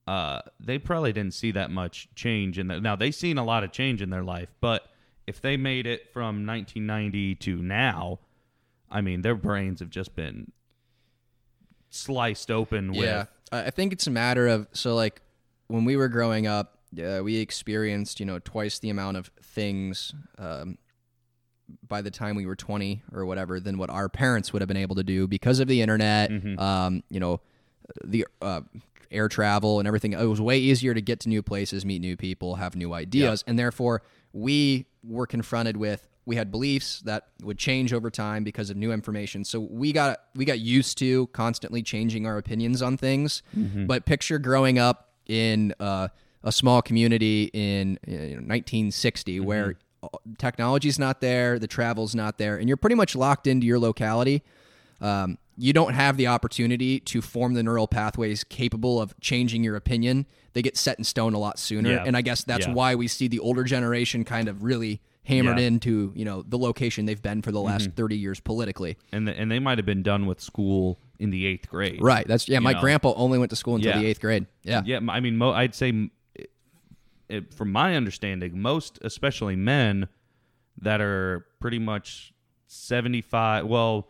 [0.08, 2.82] uh, they probably didn't see that much change in that.
[2.82, 4.88] Now they've seen a lot of change in their life, but
[5.28, 8.20] if they made it from 1990 to now,
[8.90, 10.52] I mean, their brains have just been
[11.90, 13.04] sliced open with.
[13.06, 15.22] Yeah, I think it's a matter of so like
[15.68, 20.14] when we were growing up, uh, we experienced you know twice the amount of things
[20.38, 20.78] um,
[21.88, 24.78] by the time we were 20 or whatever than what our parents would have been
[24.78, 26.30] able to do because of the internet.
[26.60, 27.42] Um, you know,
[28.04, 28.62] the uh,
[29.12, 30.14] air travel and everything.
[30.14, 33.44] It was way easier to get to new places, meet new people, have new ideas,
[33.48, 34.02] and therefore
[34.34, 38.92] we were confronted with we had beliefs that would change over time because of new
[38.92, 39.44] information.
[39.46, 43.44] So we got we got used to constantly changing our opinions on things.
[43.86, 46.08] But picture growing up in uh,
[46.44, 49.76] a small community in you know, 1960 where
[50.38, 54.44] technology's not there, the travel's not there, and you're pretty much locked into your locality.
[55.02, 59.76] Um, you don't have the opportunity to form the neural pathways capable of changing your
[59.76, 60.26] opinion.
[60.54, 62.04] They get set in stone a lot sooner, Yeah.
[62.06, 62.74] and I guess that's Yeah.
[62.74, 65.66] why we see the older generation kind of really hammered Yeah.
[65.68, 67.96] into you know the location they've been for the last mm-hmm.
[67.96, 68.98] 30 years politically.
[69.12, 72.00] and the, and they might have been done with school in the eighth grade.
[72.02, 72.28] Right.
[72.28, 72.60] That's yeah.
[72.60, 72.82] My know.
[72.82, 74.46] grandpa only went to school until the eighth grade.
[74.64, 74.82] Yeah.
[74.86, 76.10] Yeah, I mean, mo- I'd say,
[77.30, 80.10] it, from my understanding, most, especially men,
[80.82, 82.34] that are pretty much
[82.68, 83.66] seventy-five.
[83.66, 84.10] Well,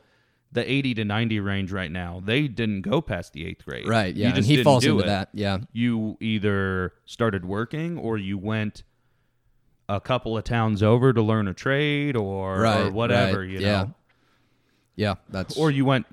[0.55, 3.87] the eighty to ninety range right now, they didn't go past the eighth grade.
[3.87, 4.15] Right.
[4.15, 4.35] You Yeah.
[4.35, 5.05] And he falls into it.
[5.05, 5.29] that.
[5.33, 5.59] Yeah.
[5.71, 8.83] You either started working or you went
[9.87, 12.87] a couple of towns over to learn a trade or, Right.
[12.87, 13.41] or whatever.
[13.41, 13.83] right, You yeah.
[13.83, 13.93] know,
[14.95, 15.15] Yeah.
[15.29, 16.07] That's or you went.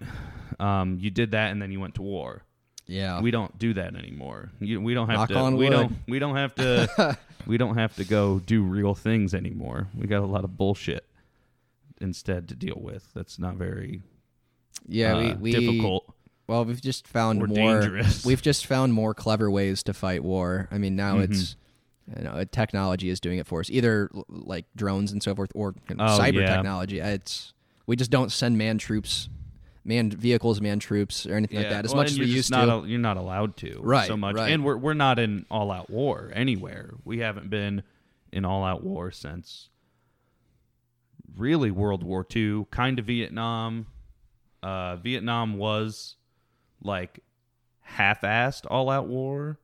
[0.60, 2.42] Um, you did that and then you went to war.
[2.86, 3.20] yeah.
[3.22, 4.50] we don't do that anymore.
[4.60, 5.56] You, we don't have Knock to.
[5.56, 5.92] we don't.
[6.06, 7.16] We don't have to.
[7.46, 9.88] we don't have to go do real things anymore.
[9.96, 11.06] We got a lot of bullshit
[12.00, 13.08] instead to deal with.
[13.14, 14.02] That's not very
[14.88, 15.14] yeah.
[15.16, 16.04] uh, we, we difficult.
[16.48, 17.80] Well, we've just found Or more.
[17.80, 18.24] dangerous.
[18.26, 20.68] We've just found more clever ways to fight war.
[20.70, 21.32] I mean, now Mm-hmm.
[21.32, 21.56] it's
[22.16, 25.74] you know technology is doing it for us, either like drones and so forth, or
[25.88, 26.54] you know, Oh, cyber yeah.
[26.56, 26.98] technology.
[26.98, 27.54] It's
[27.86, 29.28] we just don't send man troops,
[29.84, 32.58] manned vehicles, man troops, or anything like that as well, much as we used to.
[32.58, 33.78] not al- you're not allowed to.
[33.80, 34.50] Right, So much, right.
[34.52, 36.94] and we're we're not in all out war anywhere.
[37.04, 37.82] We haven't been
[38.32, 39.68] in all out war since
[41.36, 43.86] really World War II, kind of Vietnam.
[44.62, 46.16] Uh, Vietnam was
[46.82, 47.20] like
[47.80, 49.58] half-assed all out war,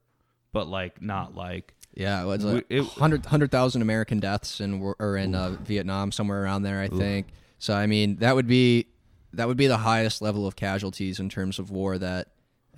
[0.53, 5.17] but like not like yeah, it was like it- 100 100,000 American deaths in or
[5.17, 7.29] in uh, Vietnam, somewhere around there, I think.
[7.59, 8.87] So I mean, that would be
[9.33, 12.29] that would be the highest level of casualties in terms of war that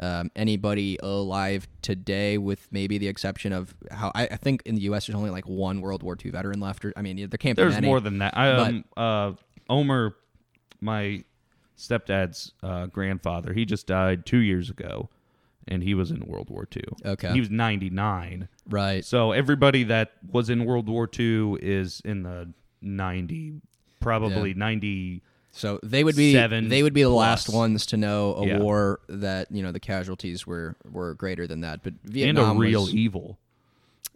[0.01, 4.83] um, anybody alive today, with maybe the exception of how I, I think in the
[4.83, 5.07] U.S.
[5.07, 6.85] there's only like one World War II veteran left.
[6.85, 8.37] Or, I mean, there can't be There's more than that.
[8.37, 9.33] I, um, uh,
[9.69, 10.17] Omer,
[10.81, 11.23] my
[11.81, 15.09] stepdad's uh, grandfather, he just died two years ago,
[15.67, 16.83] and he was in World War II.
[17.05, 17.33] Okay.
[17.33, 18.49] he was 99.
[18.69, 19.05] right.
[19.05, 22.49] So everybody that was in World War II is in the
[22.83, 23.61] 90,
[24.01, 24.57] probably Yeah.
[24.59, 25.23] 90.
[25.53, 28.59] So they would be Seven they would be the last ones to know a Yeah.
[28.61, 31.83] war that you know the casualties were were greater than that.
[31.83, 33.37] But And Vietnam a real was, evil.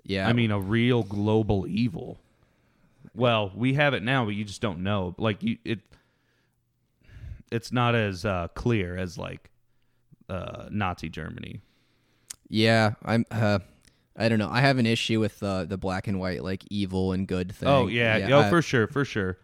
[0.04, 0.28] yeah.
[0.28, 2.18] I mean, a real global evil.
[3.16, 5.14] Well, we have it now, but you just don't know.
[5.18, 5.80] Like you, it,
[7.54, 9.50] it's not as uh, clear as like
[10.28, 11.60] uh, Nazi Germany.
[12.48, 13.24] Yeah, I'm.
[13.30, 13.60] Uh,
[14.16, 14.50] I don't know.
[14.50, 17.68] I have an issue with uh, the black and white, like evil and good thing.
[17.68, 19.38] Oh yeah, oh I- for sure, for sure.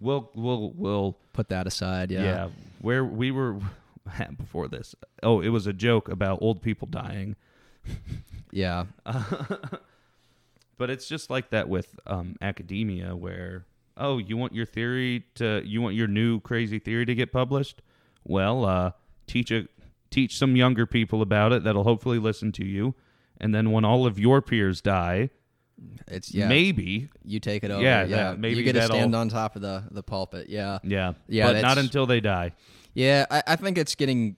[0.00, 2.10] We'll we'll we'll put that aside.
[2.10, 2.22] Yeah.
[2.22, 2.48] yeah.
[2.80, 3.58] Where we were
[4.38, 4.94] before this.
[5.22, 7.36] Oh, it was a joke about old people dying.
[8.50, 8.86] Yeah.
[10.80, 13.66] But it's just like that with um, academia, where
[14.00, 17.82] oh, you want your theory to, you want your new crazy theory to get published.
[18.24, 18.92] Well, uh,
[19.26, 19.68] teach a
[20.10, 22.94] teach some younger people about it that'll hopefully listen to you,
[23.40, 25.30] and then when all of your peers die,
[26.08, 26.48] It's yeah.
[26.48, 27.82] maybe you take it over.
[27.82, 28.16] Yeah, Yeah.
[28.16, 30.48] that- maybe you get to stand on top of the the pulpit.
[30.48, 30.78] Yeah.
[30.82, 32.52] yeah, Yeah, but not until they die.
[32.92, 33.24] Yeah.
[33.30, 34.36] I, I think it's getting.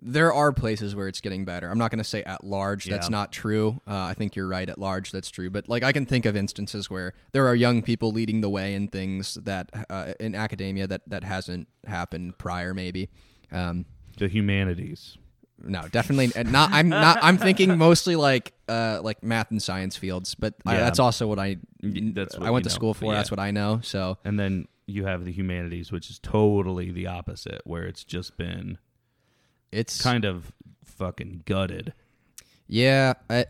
[0.00, 1.68] There are places where it's getting better.
[1.68, 3.10] I'm not going to say at large that's Yeah.
[3.10, 3.80] not true.
[3.86, 4.68] Uh, I think you're right.
[4.68, 5.50] At large, that's true.
[5.50, 8.74] But like, I can think of instances where there are young people leading the way
[8.74, 12.72] in things that uh, in academia that that hasn't happened prior.
[12.74, 13.08] Maybe.
[13.50, 15.18] Um, The humanities.
[15.60, 16.70] No, definitely not.
[16.72, 17.18] I'm not.
[17.20, 21.40] I'm thinking mostly like uh like math and science fields, but I, that's also what
[21.40, 22.74] I that's what I went to know.
[22.74, 23.06] school for.
[23.06, 23.14] Yeah.
[23.18, 23.80] That's what I know.
[23.82, 28.36] So And then you have the humanities, which is totally the opposite, where it's just
[28.36, 28.78] been
[29.72, 30.52] it's kind of
[30.84, 31.92] fucking gutted.
[32.66, 33.14] yeah.
[33.30, 33.46] I,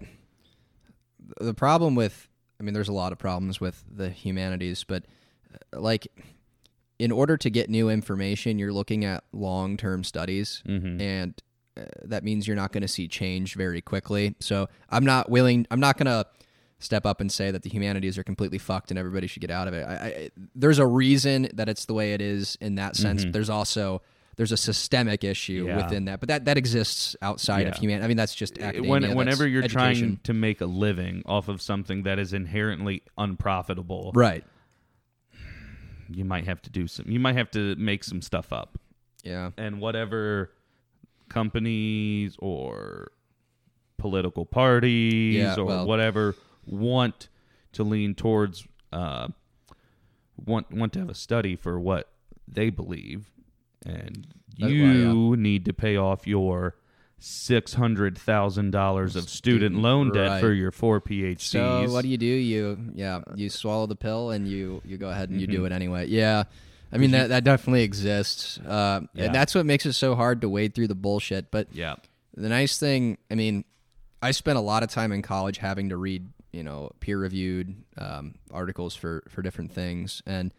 [1.40, 2.28] the problem with
[2.60, 5.04] I mean, there's a lot of problems with the humanities, but
[5.72, 6.08] uh, like
[6.98, 11.00] in order to get new information, you're looking at long term studies, Mhm.
[11.00, 11.42] and
[11.76, 14.34] uh, that means you're not going to see change very quickly.
[14.40, 15.66] So I'm not willing.
[15.70, 16.26] I'm not going to
[16.80, 19.68] step up and say that the humanities are completely fucked and everybody should get out
[19.68, 19.84] of it.
[19.86, 23.24] I, I, there's a reason that it's the way it is in that sense.
[23.24, 24.02] But there's also
[24.38, 25.76] there's a systemic issue Yeah.
[25.76, 27.80] within that, but that that exists outside of Yeah.
[27.80, 28.04] humanity.
[28.04, 28.90] I mean, that's just academia.
[28.90, 34.12] when, whenever you're trying to make a living off of something that is inherently unprofitable,
[34.14, 34.44] right?
[36.10, 37.04] you might have to do some.
[37.10, 38.78] You might have to make some stuff up,
[39.24, 40.50] Yeah, and whatever
[41.28, 43.12] companies or
[43.98, 47.28] political parties Yeah, or well- whatever want
[47.72, 49.28] to lean towards uh,
[50.46, 52.08] want want to have a study for what
[52.46, 53.26] they believe,
[53.84, 56.74] and you need to pay off your
[57.20, 60.40] six hundred thousand dollars of student loan debt right.
[60.40, 61.40] for your four PhDs.
[61.40, 62.26] So what do you do?
[62.26, 65.72] You yeah, you swallow the pill and you you go ahead and you do it
[65.72, 66.06] anyway.
[66.06, 66.44] Yeah.
[66.92, 68.58] I mean that that definitely exists.
[68.58, 69.26] Uh, Yeah.
[69.26, 71.50] and that's what makes it so hard to wade through the bullshit.
[71.50, 71.96] But yeah,
[72.34, 73.64] the nice thing, I mean,
[74.22, 78.36] I spent a lot of time in college having to read, you know, peer-reviewed um,
[78.50, 80.54] articles for for different things, and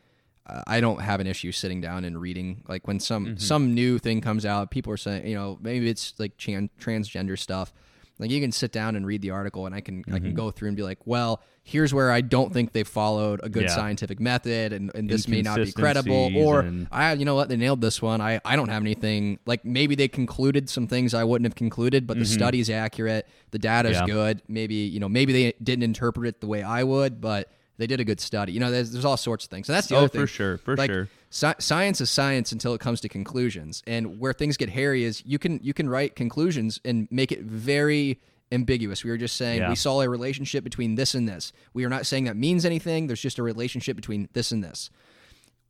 [0.68, 2.64] I don't have an issue sitting down and reading.
[2.68, 6.14] Like when some some new thing comes out, people are saying, you know, maybe it's
[6.20, 7.74] like tran- transgender stuff.
[8.18, 10.52] Like you can sit down and read the article, and I can I can go
[10.52, 13.70] through and be like, well, here's where I don't think they followed a good Yeah.
[13.70, 17.48] scientific method, and, and this may not be credible, or and- I, you know what,
[17.48, 18.20] they nailed this one.
[18.20, 22.08] I, I don't have anything like maybe they concluded some things I wouldn't have concluded,
[22.08, 24.08] but the study's accurate, the data's Mm-hmm.
[24.10, 24.14] Yeah.
[24.14, 24.42] good.
[24.50, 28.00] Maybe you know maybe they didn't interpret it the way I would, but they did
[28.00, 28.52] a good study.
[28.52, 30.26] You know, there's there's all sorts of things, So that's the Oh, other for thing.
[30.28, 31.10] sure, for like, sure.
[31.32, 35.24] sci- science is science until it comes to conclusions, and where things get hairy is
[35.26, 38.20] you can you can write conclusions and make it very
[38.52, 39.04] ambiguous.
[39.04, 39.70] We were just saying Yeah.
[39.70, 41.52] we saw a relationship between this and this.
[41.74, 43.08] We are not saying that means anything.
[43.08, 44.90] There's just a relationship between this and this.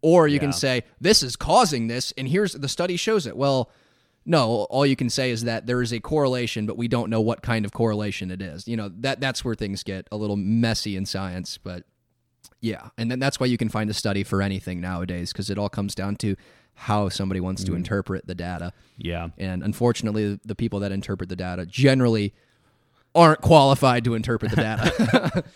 [0.02, 3.36] Or you can say this is causing this, and here's the study shows it.
[3.36, 3.69] Well,
[4.26, 7.19] no, all you can say is that there is a correlation, but we don't know
[7.19, 8.65] what kind of correlation it is.
[8.67, 11.84] You know that that's where things get a little messy in science, but
[12.62, 15.58] yeah, and then that's why you can find a study for anything nowadays because it
[15.58, 16.36] all comes down to
[16.73, 18.71] how somebody wants to interpret the data.
[18.97, 19.30] yeah.
[19.38, 22.34] And unfortunately, the people that interpret the data generally
[23.13, 25.43] aren't qualified to interpret the data.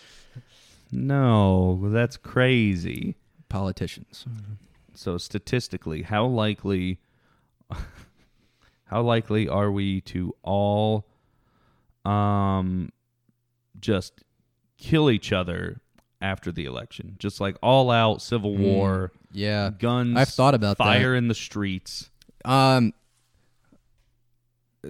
[0.92, 3.16] No, that's crazy.
[3.48, 4.26] Politicians.
[4.94, 7.00] So statistically, how likely
[8.84, 11.04] how likely are we to all
[12.04, 12.92] um
[13.80, 14.22] just
[14.78, 15.80] kill each other
[16.24, 17.16] after the election?
[17.18, 19.70] Just like all out civil war, Yeah.
[19.78, 20.84] guns, I've thought about that.
[20.84, 22.10] fire in the streets.
[22.44, 22.92] Um.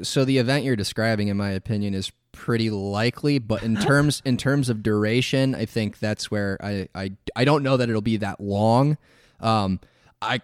[0.02, 3.38] So the event you're describing, in my opinion, is pretty likely.
[3.38, 7.62] But in terms in terms of duration, I think that's where I I, I don't
[7.62, 8.96] know that it'll be that long.
[9.40, 9.80] Um.
[10.22, 10.40] I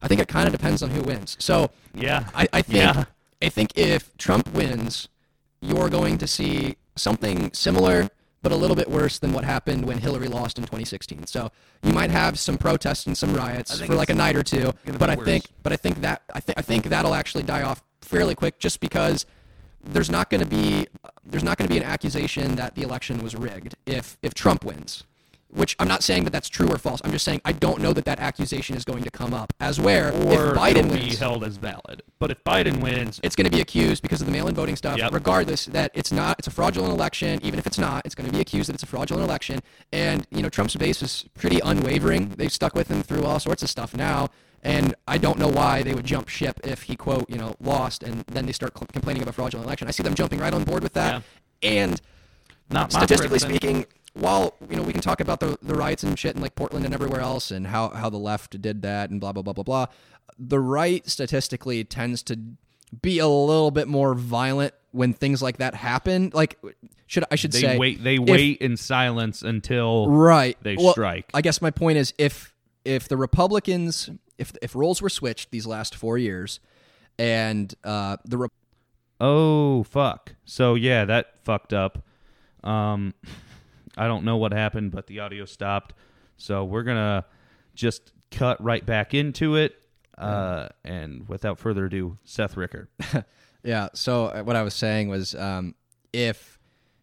[0.00, 1.36] I think it kind of depends on who wins.
[1.40, 2.28] So Yeah.
[2.34, 3.04] I, I think Yeah.
[3.42, 5.08] I think if Trump wins,
[5.60, 8.08] you're going to see something similar
[8.46, 11.26] but a little bit worse than what happened when Hillary lost in 2016.
[11.26, 11.50] So
[11.82, 15.10] you might have some protests and some riots for like a night or two, but
[15.10, 18.36] I think but I think that I think I think that'll actually die off fairly
[18.36, 19.26] quick just because
[19.82, 20.86] there's not going to be
[21.24, 24.64] there's not going to be an accusation that the election was rigged if if Trump
[24.64, 25.02] wins.
[25.48, 27.00] Which I'm not saying that that's true or false.
[27.04, 29.52] I'm just saying I don't know that that accusation is going to come up.
[29.60, 32.02] As where Or if Biden it'll wins, be held as valid.
[32.18, 34.98] But if Biden wins, it's going to be accused because of the mail-in voting stuff.
[34.98, 35.12] Yep.
[35.12, 37.38] Regardless, that it's not, it's a fraudulent election.
[37.42, 39.60] Even if it's not, it's going to be accused that it's a fraudulent election.
[39.92, 42.30] And you know, Trump's base is pretty unwavering.
[42.30, 44.30] They've stuck with him through all sorts of stuff now.
[44.62, 48.02] And I don't know why they would jump ship if he quote you know lost,
[48.02, 49.86] and then they start cl- complaining of a fraudulent election.
[49.86, 51.22] I see them jumping right on board with that.
[51.62, 52.00] And
[52.68, 53.62] not statistically president.
[53.62, 53.86] speaking,
[54.18, 56.84] while you know we can talk about the the riots and shit in like Portland
[56.84, 59.64] and everywhere else, and how how the left did that and blah blah blah blah
[59.64, 59.86] blah,
[60.38, 62.38] the right statistically tends to
[63.02, 66.30] be a little bit more violent when things like that happen.
[66.32, 66.58] Like,
[67.06, 70.92] should I should they say wait they if- wait in silence until right they Well,
[70.92, 71.30] strike.
[71.34, 75.66] I guess my point is if if the Republicans if if roles were switched these
[75.66, 76.60] last four years,
[77.18, 78.48] and uh, the Re-
[79.20, 80.34] Oh fuck.
[80.44, 82.04] So yeah, that fucked up.
[82.62, 83.14] Um
[83.96, 85.94] I don't know what happened, but the audio stopped.
[86.36, 87.24] So we're going to
[87.74, 89.76] just cut right back into it.
[90.18, 92.88] Uh and without further ado, Seth Ricker.
[93.66, 93.88] Yeah.
[93.94, 95.74] So uh, what I was saying was, um,
[96.12, 96.58] if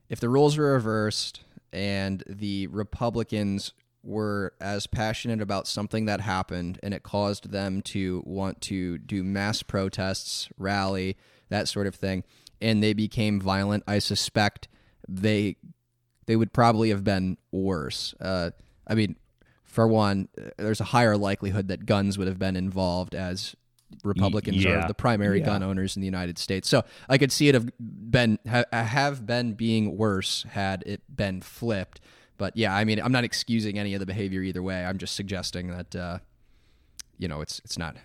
[0.09, 1.41] if the rules were reversed
[1.73, 8.23] and the Republicans were as passionate about something that happened and it caused them to
[8.25, 11.17] want to do mass protests, rally,
[11.49, 12.23] that sort of thing,
[12.61, 14.69] and they became violent, I suspect
[15.07, 15.57] they
[16.25, 18.13] they would probably have been worse.
[18.19, 18.51] Uh,
[18.87, 19.15] I mean,
[19.63, 23.55] for one, uh, there's a higher likelihood that guns would have been involved as
[24.03, 24.85] Republicans yeah.
[24.85, 25.45] are the primary Yeah.
[25.45, 26.67] gun owners in the United States.
[26.67, 31.41] So I could see it have been ha- have been being worse had it been
[31.41, 31.99] flipped.
[32.37, 34.83] But yeah, I mean, I'm not excusing any of the behavior either way.
[34.83, 36.19] I'm just suggesting that uh,
[37.17, 37.97] you know it's it's not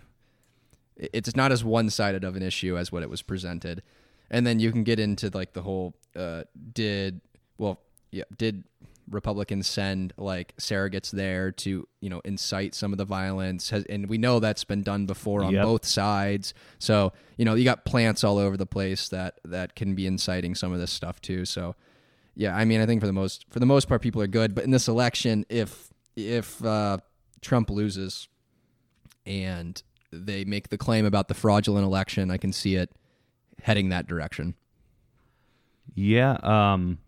[0.95, 3.81] it's not as one sided of an issue as what it was presented.
[4.29, 6.43] And then you can get into like the whole uh,
[6.73, 7.21] did
[7.57, 8.63] well yeah did
[9.09, 13.71] Republicans send like surrogates there to you know incite some of the violence?
[13.71, 15.63] Has, and we know that's been done before on Yep.
[15.63, 16.53] both sides.
[16.77, 20.53] So you know you got plants all over the place that that can be inciting
[20.53, 21.45] some of this stuff too.
[21.45, 21.75] So
[22.35, 24.53] yeah I mean I think for the most for the most part people are good.
[24.53, 26.97] But in this election if if uh,
[27.41, 28.27] Trump loses
[29.25, 29.81] and
[30.11, 32.91] they make the claim about the fraudulent election I can see it
[33.63, 34.53] heading that direction.
[35.95, 36.99] Yeah, um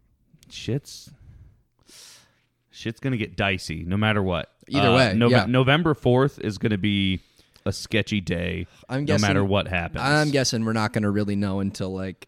[0.53, 1.09] shit's
[2.71, 4.49] shit's gonna get dicey no matter what.
[4.67, 5.45] Either Uh, way, Nove- yeah.
[5.47, 7.19] November fourth is gonna be
[7.65, 8.65] a sketchy day.
[8.89, 10.01] I'm guessing, no matter what happens.
[10.03, 12.27] I'm guessing we're not going to really know until like,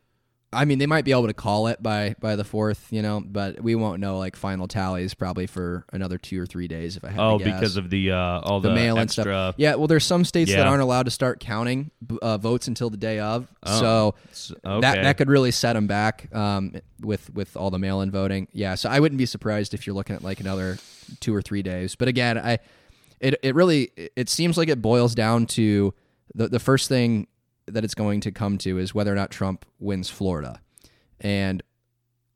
[0.53, 3.21] I mean, they might be able to call it by by the fourth, you know,
[3.25, 7.03] but we won't know like final tallies probably for another two or three days if
[7.03, 7.59] I had oh, to guess.
[7.59, 9.55] because of the uh, all the, the mail and stuff.
[9.57, 11.91] Yeah, well, there's some states that aren't allowed to start counting
[12.21, 15.87] uh, votes until the day of, Oh, so s- that that could really set them
[15.87, 18.47] back um, with with all the mail-in voting.
[18.51, 20.77] Yeah, so I wouldn't be surprised if you're looking at like another
[21.19, 21.95] two or three days.
[21.95, 22.59] But again, I
[23.19, 25.93] it it really it seems like it boils down to
[26.35, 27.27] the the first thing
[27.67, 30.61] that it's going to come to is whether or not Trump wins Florida,
[31.19, 31.63] and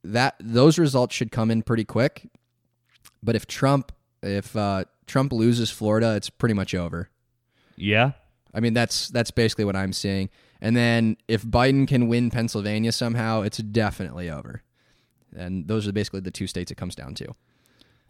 [0.03, 2.29] that those results should come in pretty quick.
[3.21, 7.09] But if Trump if uh, Trump loses Florida, it's pretty much over.
[7.75, 8.11] Yeah.
[8.53, 10.29] I mean, that's that's basically what I'm seeing.
[10.61, 14.63] And then if Biden can win Pennsylvania somehow, it's definitely over.
[15.35, 17.35] And those are basically the two states it comes down to.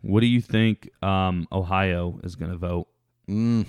[0.01, 2.88] What do you think um, Ohio is going to vote?
[3.28, 3.65] Mm.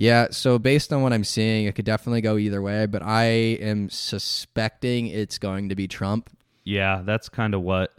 [0.00, 3.24] Yeah, so based on what I'm seeing, it could definitely go either way, but I
[3.60, 6.30] am suspecting it's going to be Trump.
[6.64, 7.92] Yeah, that's kind of what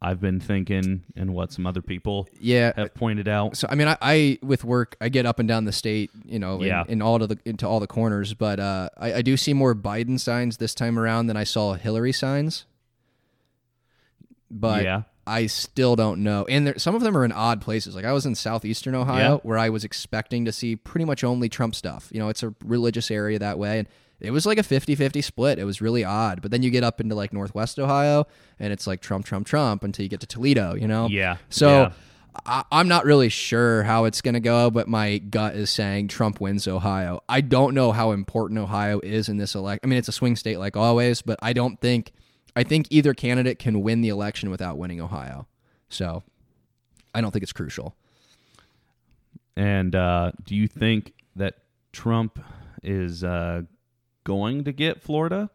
[0.00, 2.72] I've been thinking and what some other people Yeah.
[2.74, 3.54] have pointed out.
[3.58, 6.38] So I mean, I, I with work, I get up and down the state, you
[6.38, 6.84] know, in, Yeah.
[6.88, 8.32] in all to the into all the corners.
[8.32, 11.74] But uh, I, I do see more Biden signs this time around than I saw
[11.74, 12.64] Hillary signs.
[14.50, 15.02] But yeah.
[15.26, 16.44] I still don't know.
[16.48, 17.94] And there, some of them are in odd places.
[17.96, 19.36] Like I was in southeastern Ohio Yeah.
[19.42, 22.08] where I was expecting to see pretty much only Trump stuff.
[22.12, 23.80] You know, it's a religious area that way.
[23.80, 23.88] And
[24.20, 25.58] it was like a 50 50 split.
[25.58, 26.42] It was really odd.
[26.42, 28.26] But then you get up into like northwest Ohio
[28.60, 31.08] and it's like Trump, Trump, Trump until you get to Toledo, you know?
[31.08, 31.36] Yeah.
[31.50, 31.92] So Yeah.
[32.44, 36.08] I, I'm not really sure how it's going to go, but my gut is saying
[36.08, 37.22] Trump wins Ohio.
[37.28, 39.80] I don't know how important Ohio is in this election.
[39.82, 42.12] I mean, it's a swing state like always, but I don't think.
[42.56, 45.46] I think either candidate can win the election without winning Ohio.
[45.90, 46.22] So
[47.14, 47.94] I don't think it's crucial.
[49.56, 51.58] And uh, do you think that
[51.92, 52.38] Trump
[52.82, 53.62] is uh,
[54.24, 55.50] going to get Florida?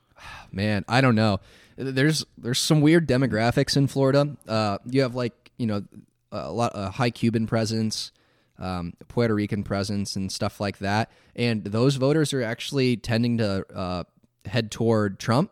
[0.52, 1.40] Man, I don't know.
[1.76, 4.36] There's there's some weird demographics in Florida.
[4.46, 5.82] Uh, you have like you know
[6.30, 8.12] a lot a high Cuban presence,
[8.58, 11.10] um, Puerto Rican presence, and stuff like that.
[11.34, 14.04] And those voters are actually tending to uh,
[14.44, 15.50] head toward Trump.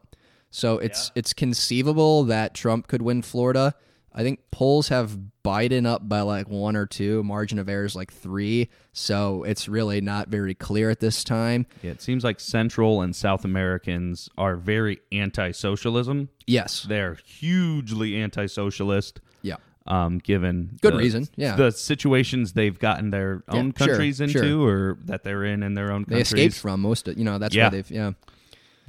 [0.51, 3.74] So it's it's conceivable that Trump could win Florida.
[4.12, 7.22] I think polls have Biden up by like one or two.
[7.22, 8.68] Margin of error is like three.
[8.92, 11.66] So it's really not very clear at this time.
[11.82, 16.28] Yeah, it seems like Central and South Americans are very anti-socialism.
[16.46, 16.82] Yes.
[16.88, 19.20] They're hugely anti-socialist.
[19.42, 19.57] Yeah.
[19.86, 21.57] Um, given Good the- reason, yeah.
[21.57, 24.68] the situations they've gotten their Yeah, own sure, countries into, sure.
[24.90, 26.30] or that they're in in their own countries.
[26.30, 27.66] They escaped from most of you know that's Yeah.
[27.66, 28.12] why they've yeah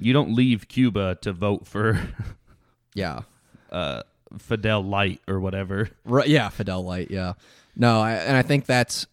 [0.02, 2.02] You don't leave Cuba to vote for
[2.94, 3.22] yeah.
[3.72, 4.04] uh,
[4.40, 5.90] Fidel Light or whatever.
[6.06, 7.34] right yeah Fidel Light yeah.
[7.76, 9.06] No I, and I think that's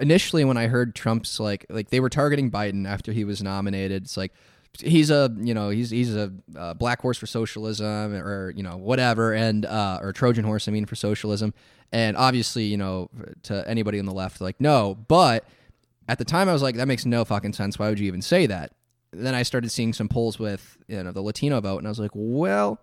[0.00, 4.02] initially when I heard Trump's like like they were targeting Biden after he was nominated.
[4.04, 4.32] It's like
[4.80, 8.76] he's a you know he's he's a uh, black horse for socialism or you know
[8.76, 11.52] whatever and uh, or Trojan horse I mean for socialism.
[11.92, 13.10] And obviously you know
[13.44, 14.94] to anybody on the left like no.
[15.08, 15.44] But
[16.08, 17.78] at the time I was like that makes no fucking sense.
[17.78, 18.72] Why would you even say that
[19.12, 21.98] then I started seeing some polls with you know the Latino vote and I was
[21.98, 22.80] like well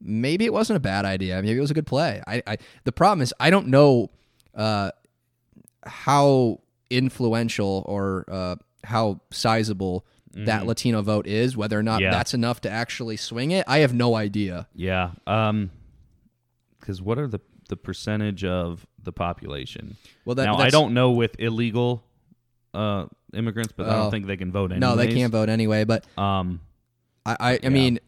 [0.00, 2.92] maybe it wasn't a bad idea maybe it was a good play I, I the
[2.92, 4.10] problem is I don't know
[4.54, 4.90] uh,
[5.84, 6.60] how
[6.90, 10.06] influential or uh, how sizable
[10.44, 12.02] that Latino vote is, whether or not.
[12.02, 12.10] Yeah.
[12.10, 13.64] that's enough to actually swing it.
[13.66, 14.68] I have no idea.
[14.74, 15.12] Yeah.
[15.26, 15.70] Um,
[16.78, 19.96] because what are the the percentage of the population?
[20.24, 22.04] Well, that, now I don't know with illegal
[22.76, 24.02] uh immigrants, but I Oh.
[24.02, 24.70] don't think they can vote.
[24.72, 24.80] Anyways.
[24.80, 25.84] No, they can't vote anyway.
[25.84, 26.60] But Um,
[27.24, 27.98] I, I, I mean,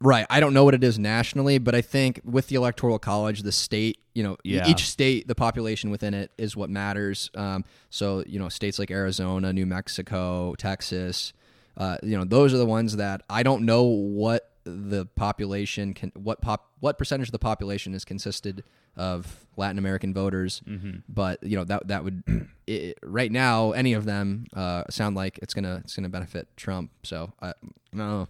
[0.00, 0.26] right?
[0.28, 3.52] I don't know what it is nationally, but I think with the electoral college, the
[3.52, 4.68] state, you know, e- Yeah.
[4.68, 7.30] each state, the population within it is what matters.
[7.34, 11.32] Um, so you know, states like Arizona, New Mexico, Texas,
[11.76, 16.10] uh, you know, those are the ones that I don't know what the population can
[16.14, 18.64] what pop what percentage of the population is consisted
[18.96, 20.62] of Latin American voters.
[20.68, 20.98] Mm-hmm.
[21.08, 22.22] But you know that that would
[22.66, 26.90] it, right now any of them uh, sound like it's gonna it's gonna benefit Trump.
[27.02, 27.52] So I
[27.92, 28.28] no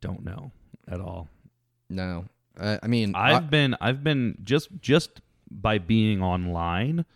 [0.00, 0.52] Don't know
[0.86, 1.28] at all.
[1.90, 2.26] no
[2.60, 7.06] I, I mean I've I- been I've been just just by being online,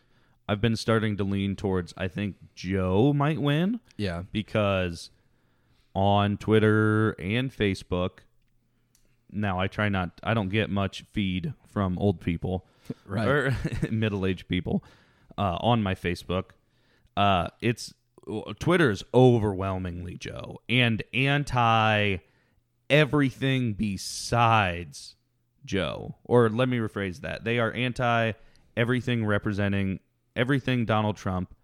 [0.48, 5.10] I've been starting to lean towards I think Joe might win yeah because
[5.94, 8.20] on Twitter and Facebook
[9.30, 12.66] now I try not I don't get much feed from old people
[13.06, 13.26] Right.
[13.26, 13.56] or
[13.90, 14.84] middle-aged people
[15.38, 16.50] uh, on my Facebook.
[17.16, 17.94] Uh, it's
[18.60, 22.18] Twitter is overwhelmingly Joe and anti
[22.90, 25.16] everything besides
[25.64, 26.16] Joe.
[26.24, 27.44] Or let me rephrase that.
[27.44, 28.32] They are anti
[28.76, 30.00] everything representing
[30.36, 31.54] everything Donald Trump.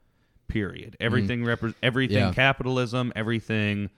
[0.48, 0.96] Period.
[1.00, 2.32] Everything repre- everything Yeah.
[2.32, 3.90] capitalism, everything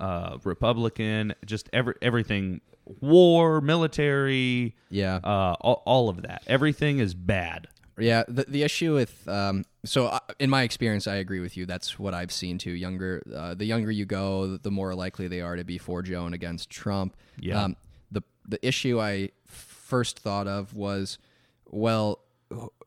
[0.00, 2.60] uh, Republican, just every everything
[3.00, 6.42] war, military, yeah uh, all, all of that.
[6.46, 7.68] Everything is bad.
[7.98, 11.66] Yeah, the the issue with um, so uh, in my experience, I agree with you.
[11.66, 12.72] That's what I've seen too.
[12.72, 16.26] Younger, uh, the younger you go, the more likely they are to be for Joe
[16.26, 17.16] and against Trump.
[17.38, 17.62] Yeah.
[17.64, 17.76] Um,
[18.10, 21.18] the the issue I first thought of was,
[21.66, 22.20] well,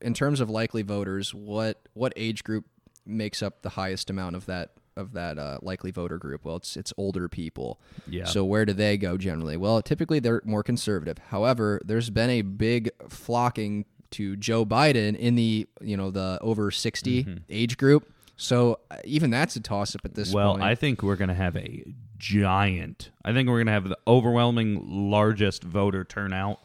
[0.01, 2.66] in terms of likely voters, what what age group
[3.05, 6.46] makes up the highest amount of that of that uh, likely voter group?
[6.46, 7.80] Well, it's it's older people.
[8.08, 8.26] Yeah.
[8.26, 9.58] So where do they go generally?
[9.58, 11.18] Well, typically they're more conservative.
[11.30, 16.72] However, there's been a big flocking to Joe Biden in the you know the over
[16.72, 18.10] 60 age group.
[18.36, 20.64] So uh, even that's a toss up at this Well, point.
[20.64, 21.84] I think we're going to have a
[22.18, 23.12] giant.
[23.24, 26.60] I think we're going to have the overwhelming largest voter turnout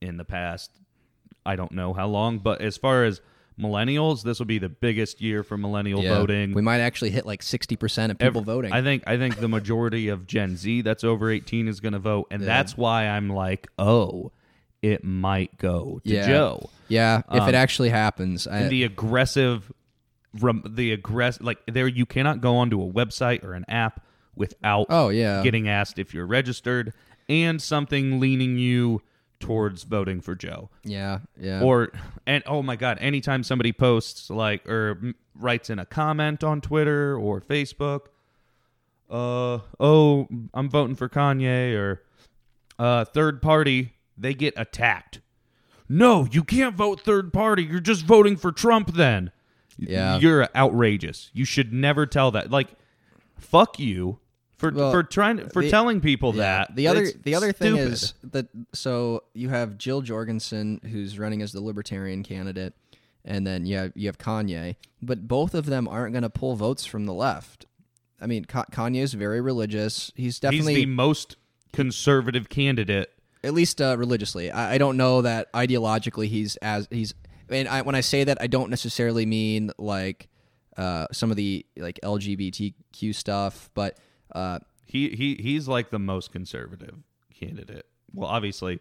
[0.00, 0.70] in the past.
[1.44, 3.20] I don't know how long, but as far as
[3.60, 6.14] millennials, this will be the biggest year for millennial Yeah.
[6.18, 6.52] voting.
[6.54, 8.72] we might actually hit like 60% of people Ev- voting.
[8.72, 11.98] I think I think the majority of Gen Z that's over 18 is going to
[11.98, 14.32] vote and that's why I'm like, "Oh,
[14.82, 16.26] it might go to yeah.
[16.26, 18.46] Joe." Yeah, if Um, it actually happens.
[18.46, 19.72] I, and the aggressive
[20.40, 24.04] rem, the aggressive like there you cannot go onto a website or an app
[24.34, 25.42] without oh yeah.
[25.42, 26.92] getting asked if you're registered
[27.28, 29.00] and something leaning you
[29.40, 30.70] towards voting for Joe.
[30.84, 31.62] yeah, yeah.
[31.62, 31.92] Or
[32.26, 36.60] and oh my god, anytime somebody posts like or m- writes in a comment on
[36.60, 38.06] Twitter or Facebook,
[39.10, 42.02] uh oh, I'm voting for Kanye or
[42.78, 45.20] uh third party, they get attacked.
[45.88, 47.62] No, you can't vote third party.
[47.62, 49.30] You're just voting for Trump then.
[49.78, 50.18] Yeah.
[50.18, 51.30] You're outrageous.
[51.32, 52.50] You should never tell that.
[52.50, 52.70] Like
[53.38, 54.18] fuck you
[54.56, 56.64] for Well, for trying for the- telling people Yeah.
[56.66, 56.76] that.
[56.76, 57.92] The other It's the other thing stupid.
[57.92, 62.74] is that so you have Jill Jorgensen who's running as the libertarian candidate
[63.24, 66.54] and then you have you have Kanye, but both of them aren't going to pull
[66.56, 67.66] votes from the left.
[68.20, 70.10] I mean, Ka- Kanye is very religious.
[70.14, 71.36] He's he's definitely the most
[71.72, 73.10] conservative candidate
[73.44, 74.50] at least uh, religiously.
[74.50, 77.14] I, I don't know that ideologically he's as he's.
[77.48, 80.28] And I, when I say that, I don't necessarily mean like
[80.76, 83.98] uh, some of the like LGBTQ stuff, but
[84.32, 86.96] uh, He he he's like the most conservative
[87.38, 87.86] candidate.
[88.12, 88.80] Well, obviously,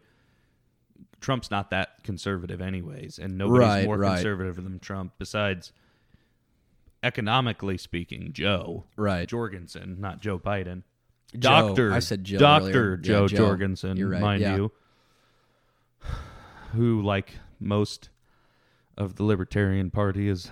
[1.20, 4.16] Trump's not that conservative, anyways, and nobody's Right, more right.
[4.16, 5.14] conservative than Trump.
[5.18, 5.72] Besides,
[7.04, 9.28] economically speaking, Joe right.
[9.28, 10.84] Jorgensen, not Joe Biden.
[11.38, 13.00] Doctor, I said Joe Doctor.
[13.02, 13.38] Yeah, Joe, Joe.
[13.38, 14.56] Jorgensen, right, mind yeah.
[14.56, 14.72] you,
[16.74, 18.10] who, like most
[18.98, 20.50] of the Libertarian Party, is.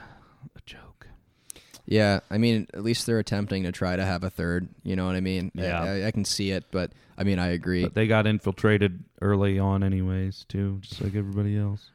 [1.86, 4.70] Yeah, I mean, at least they're attempting to try to have a third.
[4.84, 5.52] You know what I mean?
[5.54, 5.82] Yeah.
[5.84, 7.84] I, I can see it, but I mean, I agree.
[7.84, 11.90] But they got infiltrated early on, anyways, too, just like everybody else.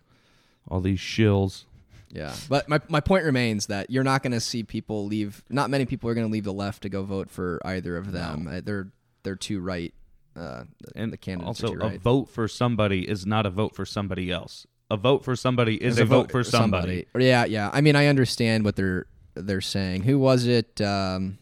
[0.69, 1.65] All these shills.
[2.11, 5.43] yeah, but my my point remains that you're not going to see people leave.
[5.49, 8.13] Not many people are going to leave the left to go vote for either of
[8.13, 8.47] them.
[8.47, 8.89] Uh, They're
[9.23, 9.95] they're too right.
[10.37, 10.65] Uh,
[10.95, 11.97] And the candidates also, too right.
[11.97, 14.67] a vote for somebody is not a vote for somebody else.
[14.91, 17.07] A vote for somebody is There's a vote for somebody.
[17.19, 17.71] Yeah, yeah.
[17.73, 19.07] I mean, I understand what they're
[19.47, 20.03] they're saying.
[20.03, 20.81] Who was it?
[20.81, 21.39] Um,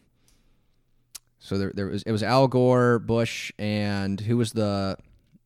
[1.39, 4.97] so there, there was it was Al Gore, Bush, and who was the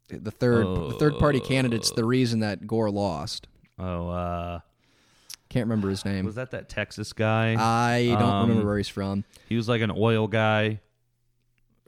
[0.08, 3.46] the third the third party candidate's the reason that Gore lost.
[3.78, 4.60] Oh, uh,
[5.48, 6.24] Can't remember his name.
[6.26, 7.54] was that that Texas guy?
[7.58, 9.24] I don't Um, remember where he's from.
[9.48, 10.80] he was like an oil guy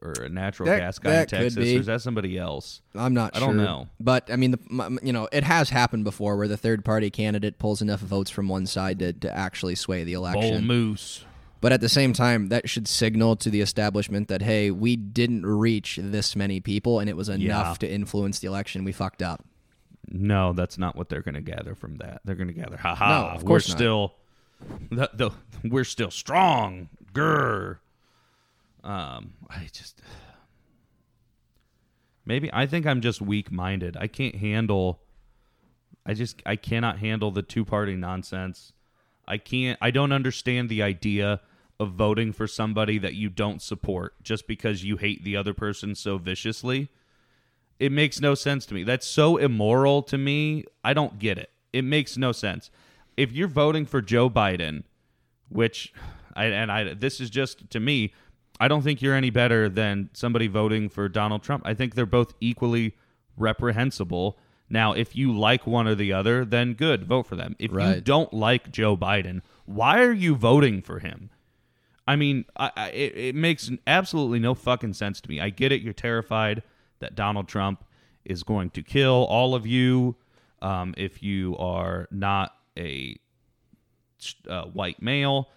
[0.03, 1.55] or a natural That- gas guy in could Texas.
[1.55, 1.77] be.
[1.77, 2.81] Or is that somebody else?
[2.95, 3.49] I'm not I sure.
[3.49, 3.89] don't know.
[4.01, 7.09] But I mean, the, m- you know, it has happened before where the third party
[7.11, 10.67] candidate pulls enough votes from one side to, to actually sway the Bull election.
[10.67, 11.25] Moose.
[11.61, 15.47] But at the same time, that should signal to the establishment that hey, we didn't
[15.47, 17.87] reach this many people, and it was enough Yeah.
[17.87, 18.83] to influence the election.
[18.83, 19.45] We fucked up.
[20.11, 22.21] No, that's not what they're going to gather from that.
[22.25, 23.09] They're going to gather, ha ha.
[23.09, 23.79] No, of course we're not.
[23.79, 24.15] still,
[24.91, 25.31] the, the
[25.69, 26.89] we're still strong.
[27.15, 27.77] Grr.
[28.85, 30.03] Um, I just,
[32.24, 33.97] maybe I think I'm just weak-minded.
[33.97, 35.01] I can't handle
[36.05, 38.72] I just I cannot handle the two-party nonsense.
[39.26, 41.41] I can't I don't understand the idea
[41.78, 45.95] of voting for somebody that you don't support just because you hate the other person
[45.95, 46.89] so viciously.
[47.78, 48.85] It makes no sense to me.
[48.85, 50.64] That's so immoral to me.
[50.85, 51.51] I don't get it.
[51.72, 52.70] It makes no sense.
[53.16, 54.85] If you're voting for Joe Biden,
[55.49, 55.93] which
[56.35, 58.12] I and I this is just to me,
[58.61, 61.63] I don't think you're any better than somebody voting for Donald Trump.
[61.67, 62.95] I think they're both equally
[63.37, 64.39] reprehensible.
[64.69, 67.57] Now, if you like one or the other, then good, vote for them.
[67.59, 71.31] If you don't like Joe Biden, why are you voting for him?
[72.07, 75.41] I mean, I, I, it, it makes absolutely no fucking sense to me.
[75.41, 75.83] I get it.
[75.83, 76.63] You're terrified
[77.01, 77.85] that Donald Trump
[78.25, 80.17] is going to kill all of you
[80.61, 83.17] um, if you are not a
[84.49, 85.49] uh, white male.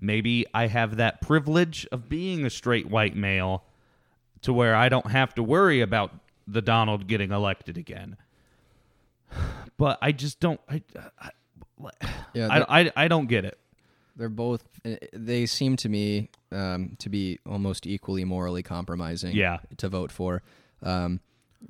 [0.00, 3.64] Maybe I have that privilege of being a straight white male
[4.42, 6.12] to where I don't have to worry about
[6.46, 8.16] the Donald getting elected again.
[9.76, 10.60] But I just don't.
[10.68, 10.82] I,
[11.20, 11.30] I,
[12.34, 13.58] Yeah, I, I, I don't get it.
[14.16, 14.64] They're both.
[14.84, 19.34] eh, They seem to me um, to be almost equally morally compromising.
[19.36, 19.58] Yeah.
[19.76, 20.42] To vote for.
[20.82, 21.20] Um,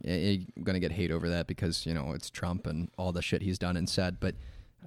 [0.03, 3.23] yeah, you're gonna get hate over that because you know it's Trump and all the
[3.23, 4.19] shit he's done and said.
[4.21, 4.35] But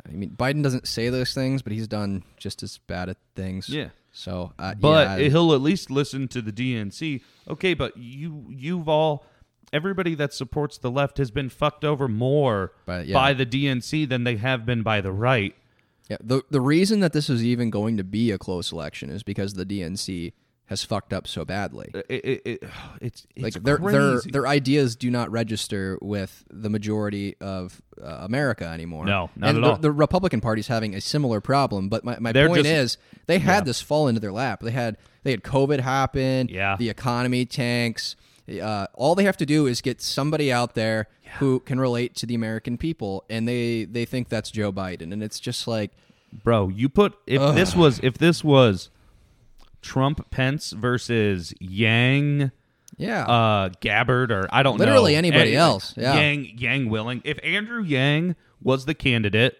[0.07, 3.69] I mean, Biden doesn't say those things, but he's done just as bad at things.
[3.69, 3.89] Yeah.
[4.11, 7.21] So, uh, But yeah, he'll at least listen to the DNC.
[7.49, 9.25] Okay, but you you've all
[9.71, 13.13] everybody that supports the left has been fucked over more But, yeah.
[13.13, 15.55] by the DNC than they have been by the right.
[16.09, 19.23] yeah, the the reason that this is even going to be a close election is
[19.23, 20.33] because the DNC
[20.71, 21.91] has fucked up so badly.
[21.93, 22.63] It, it, it,
[23.01, 24.31] it's it's like their their crazy.
[24.31, 29.05] their ideas do not register with the majority of uh, America anymore.
[29.05, 29.77] No, not and at the, all.
[29.77, 31.89] The Republican Party's having a similar problem.
[31.89, 32.97] But my, my They're point just- is,
[33.27, 34.61] they had this fall into their lap.
[34.61, 36.47] They had they had COVID happen.
[36.49, 36.77] Yeah.
[36.79, 38.15] the economy tanks.
[38.49, 41.07] Uh, all they have to do is get somebody out there
[41.39, 45.21] who can relate to the American people, and they they think that's Joe Biden, and
[45.21, 45.91] it's just like.
[46.45, 46.69] bro.
[46.69, 48.89] You put if this was if this was
[49.81, 52.51] Trump Pence versus Yang
[52.97, 56.15] Yeah, uh Gabbard or I don't know Literally anybody Eh, else, yeah.
[56.15, 57.21] Yang Yang Willing.
[57.23, 59.59] If Andrew Yang was the candidate,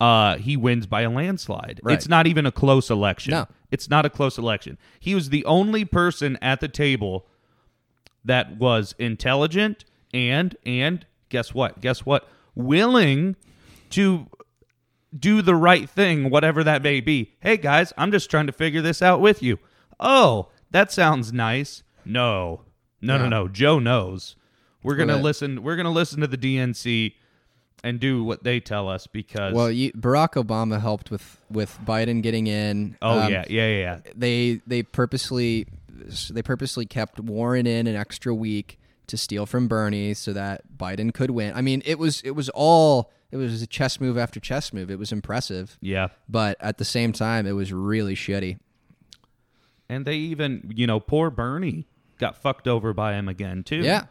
[0.00, 1.80] uh he wins by a landslide.
[1.82, 1.94] Right.
[1.94, 3.32] It's not even a close election.
[3.32, 3.46] No.
[3.70, 4.78] It's not a close election.
[4.98, 7.26] He was the only person at the table
[8.24, 11.80] that was intelligent and and guess what?
[11.80, 12.28] Guess what?
[12.54, 13.36] Willing
[13.90, 14.26] to
[15.16, 17.32] do the right thing, whatever that may be.
[17.40, 19.58] Hey guys, I'm just trying to figure this out with you.
[19.98, 21.82] Oh, that sounds nice.
[22.04, 22.62] No,
[23.00, 23.28] no, no, Yeah.
[23.28, 23.48] no.
[23.48, 24.36] Joe knows.
[24.82, 25.62] We're gonna Well, listen.
[25.62, 27.14] We're gonna listen to the DNC
[27.82, 29.52] and do what they tell us because.
[29.54, 32.96] well, you, Barack Obama helped with with Biden getting in.
[33.02, 33.98] oh Um, yeah, yeah, yeah, yeah.
[34.16, 35.66] they they purposely
[36.30, 41.12] they purposely kept Warren in an extra week to steal from Bernie so that Biden
[41.12, 41.52] could win.
[41.54, 44.90] I mean, it was it was all it was a chess move after chess move.
[44.90, 46.08] It was impressive, yeah.
[46.28, 48.58] but at the same time, it was really shitty.
[49.88, 51.86] And they even, you know, poor Bernie
[52.18, 53.80] got fucked over by him again too.
[53.80, 54.04] Yeah,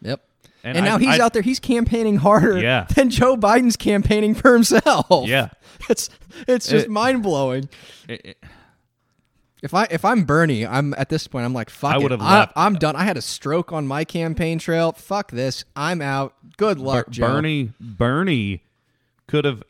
[0.00, 0.22] yep.
[0.62, 1.42] And And, I- now he's I- out there.
[1.42, 2.86] He's campaigning harder Yeah.
[2.94, 5.26] than Joe Biden's campaigning for himself.
[5.28, 5.48] Yeah.
[5.90, 6.08] it's
[6.48, 7.68] it's just It- mind blowing.
[8.08, 8.38] It- it-
[9.64, 11.44] If I if I'm Bernie, I'm at this point.
[11.46, 12.52] I'm like, fuck I would have left.
[12.54, 12.94] I'm done.
[12.96, 14.92] I had a stroke on my campaign trail.
[14.92, 15.64] Fuck this.
[15.74, 16.34] I'm out.
[16.58, 17.26] Good luck, Ber- Joe.
[17.28, 18.62] Bernie Bernie
[19.26, 19.62] could have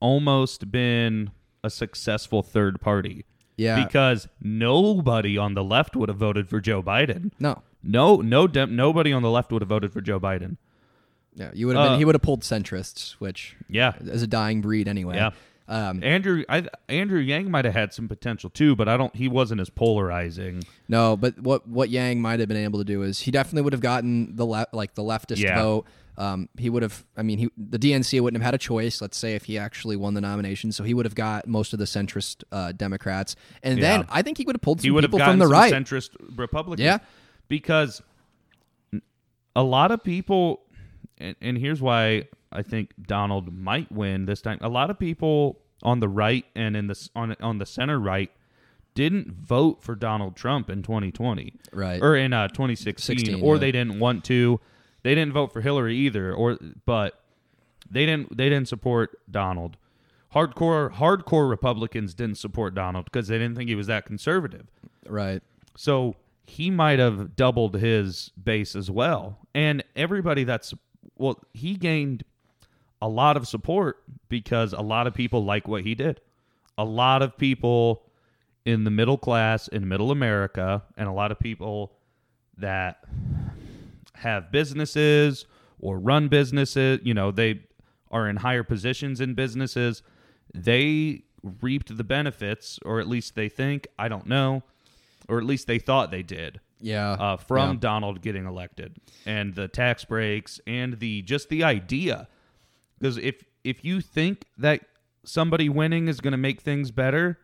[0.00, 1.30] almost been
[1.64, 3.24] a successful third party.
[3.56, 3.82] Yeah.
[3.84, 7.32] Because nobody on the left would have voted for Joe Biden.
[7.40, 7.62] No.
[7.82, 10.58] No, no, dem- nobody on the left would have voted for Joe Biden.
[11.34, 11.50] Yeah.
[11.54, 11.92] You would have been.
[11.94, 15.16] Uh, He would have pulled centrists, which Yeah, is a dying breed anyway.
[15.16, 15.30] yeah.
[15.68, 19.14] Um, Andrew, I, Andrew Yang might have had some potential too, but I don't.
[19.16, 20.62] He wasn't as polarizing.
[20.88, 23.72] no, but what what Yang might have been able to do is he definitely would
[23.72, 25.60] have gotten the left, like the leftist Yeah.
[25.60, 25.86] vote.
[26.18, 27.04] Um, he would have.
[27.16, 29.00] I mean, he the DNC wouldn't have had a choice.
[29.02, 31.78] Let's say if he actually won the nomination, so he would have got most of
[31.80, 33.98] the centrist uh, Democrats, and Yeah.
[33.98, 35.72] then I think he would have pulled some people from the right.
[35.72, 36.84] centrist Republicans.
[36.84, 36.98] Yeah.
[37.48, 38.00] because
[39.54, 40.60] a lot of people,
[41.18, 44.58] and, and here's why I think Donald might win this time.
[44.60, 48.30] A lot of people on the right and in the on on the center right
[48.94, 52.02] didn't vote for Donald Trump in 2020, Right.
[52.02, 53.60] or in uh, 2016, 16, or yeah.
[53.60, 54.58] they didn't want to.
[55.02, 57.20] They didn't vote for Hillary either, or but
[57.90, 59.76] they didn't they didn't support Donald.
[60.34, 64.66] Hardcore hardcore Republicans didn't support Donald because they didn't think he was that conservative.
[65.08, 65.42] Right.
[65.76, 69.38] So he might have doubled his base as well.
[69.54, 70.74] And everybody that's
[71.16, 72.24] well, he gained
[73.02, 76.20] a lot of support because a lot of people like what he did.
[76.78, 78.02] A lot of people
[78.64, 81.92] in the middle class in middle America and a lot of people
[82.58, 83.04] that
[84.14, 85.44] have businesses
[85.78, 87.60] or run businesses, you know, they
[88.10, 90.02] are in higher positions in businesses,
[90.54, 91.22] they
[91.60, 94.62] reaped the benefits, or at least they think, I don't know,
[95.28, 96.60] or at least they thought they did.
[96.80, 97.12] Yeah.
[97.12, 97.78] Uh, from Yeah.
[97.80, 102.28] Donald getting elected and the tax breaks and the just the idea
[102.98, 104.80] because if if you think that
[105.24, 107.38] somebody winning is going to make things better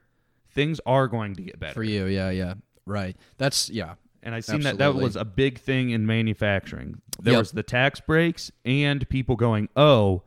[0.51, 2.55] things are going to get better For you, yeah, yeah.
[2.85, 3.17] Right.
[3.39, 3.95] That's yeah.
[4.23, 7.39] and i seen that that was a big thing in manufacturing there Yep.
[7.41, 10.23] was the tax breaks and people going oh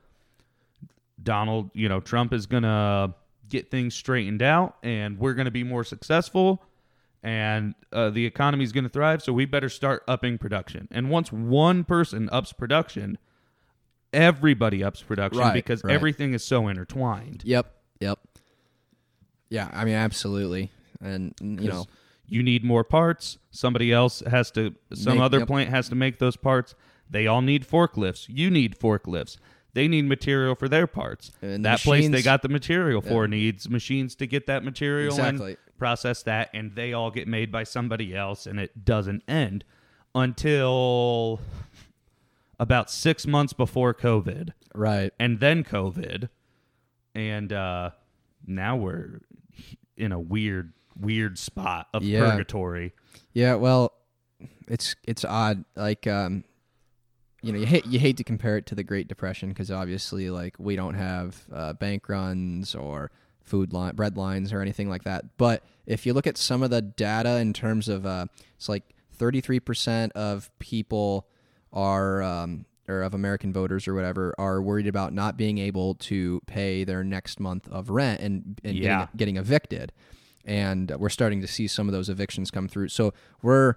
[1.22, 3.14] donald you know trump is going to
[3.48, 6.62] get things straightened out and we're going to be more successful
[7.24, 11.10] and uh, the economy is going to thrive so we better start upping production and
[11.10, 13.18] once one person ups production
[14.16, 15.94] everybody ups production Right, because right.
[15.94, 17.72] everything is so intertwined Yep.
[18.00, 18.20] Yep.
[19.50, 20.72] Yeah, I mean absolutely.
[21.02, 21.86] And you know,
[22.28, 25.48] you need more parts somebody else has to some Make- other yep.
[25.48, 26.74] plant has to make those parts
[27.10, 29.38] they all need forklifts you need forklifts
[29.74, 33.02] they need material for their parts And the that place they machines- got the material
[33.02, 35.52] for needs machines to get that material Exactly.
[35.52, 39.64] and process that and they all get made by somebody else and it doesn't end
[40.16, 41.40] until
[42.60, 45.12] about six months before covid right.
[45.20, 46.30] and then covid
[47.14, 47.90] and uh
[48.46, 49.22] now we're
[49.98, 52.30] in a weird weird spot of Yeah.
[52.32, 52.94] purgatory
[53.34, 53.94] Yeah, well,
[54.68, 55.66] it's it's odd.
[55.76, 56.44] Like, um,
[57.42, 60.30] you know, you hate you hate to compare it to the Great Depression because obviously,
[60.30, 65.04] like, we don't have uh, bank runs or food line, bread lines or anything like
[65.04, 65.38] that.
[65.38, 68.26] But if you look at some of the data in terms of, uh,
[68.56, 68.84] it's like
[69.14, 71.28] thirty three percent of people
[71.76, 72.24] are.
[72.24, 76.84] Um, or of American voters or whatever are worried about not being able to pay
[76.84, 79.08] their next month of rent and, and Yeah.
[79.16, 79.92] getting, getting evicted
[80.46, 82.90] and we're starting to see some of those evictions come through.
[82.90, 83.12] So
[83.42, 83.74] we're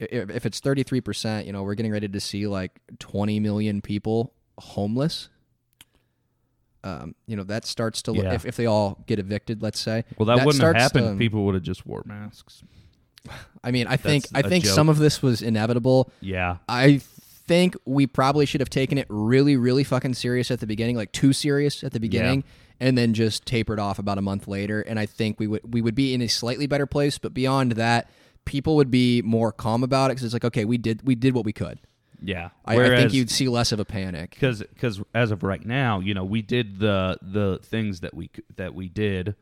[0.00, 3.80] if, it's thirty three percent, you know, we're getting ready to see like twenty million
[3.82, 5.28] people homeless.
[6.82, 8.32] Um, you know, that starts to look Yeah.
[8.34, 10.04] if, if they all get evicted, let's say.
[10.18, 12.64] well that, wouldn't have happened to- if people would have just wore masks
[13.62, 14.74] I mean, I think I think joke.
[14.74, 16.10] some of this was inevitable.
[16.20, 17.02] yeah I
[17.50, 21.10] think we probably should have taken it really, really fucking serious at the beginning, like
[21.10, 22.44] too serious at the beginning,
[22.78, 24.82] and then just tapered off about a month later.
[24.82, 27.18] And I think we would we would be in a slightly better place.
[27.18, 28.08] But beyond that,
[28.44, 31.34] people would be more calm about it because it's like, okay, we did we did
[31.34, 31.80] what we could.
[32.22, 34.30] yeah I, I think you'd see less of a panic.
[34.30, 38.30] because because as of right now, you know, we did the the things that we
[38.54, 39.34] that we did,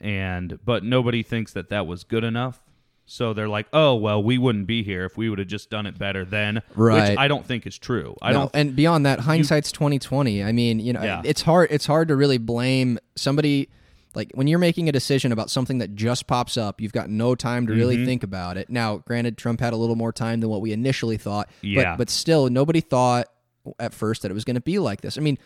[0.00, 2.60] and but nobody thinks that that was good enough.
[3.08, 5.86] So they're like, oh well, we wouldn't be here if we would have just done
[5.86, 7.10] it better then, Right.
[7.10, 8.16] Which I don't think is true.
[8.20, 8.50] I No, don't.
[8.54, 10.42] and beyond that, hindsight's twenty twenty.
[10.42, 11.22] I mean, you know, Yeah.
[11.24, 11.68] it's hard.
[11.70, 13.68] It's hard to really blame somebody.
[14.14, 17.34] Like when you're making a decision about something that just pops up, you've got no
[17.34, 18.06] time to really Mm-hmm.
[18.06, 18.70] think about it.
[18.70, 21.92] Now, granted, Trump had a little more time than what we initially thought, Yeah.
[21.92, 23.26] but but still, nobody thought
[23.78, 25.16] at first that it was going to be like this.
[25.18, 25.38] I mean,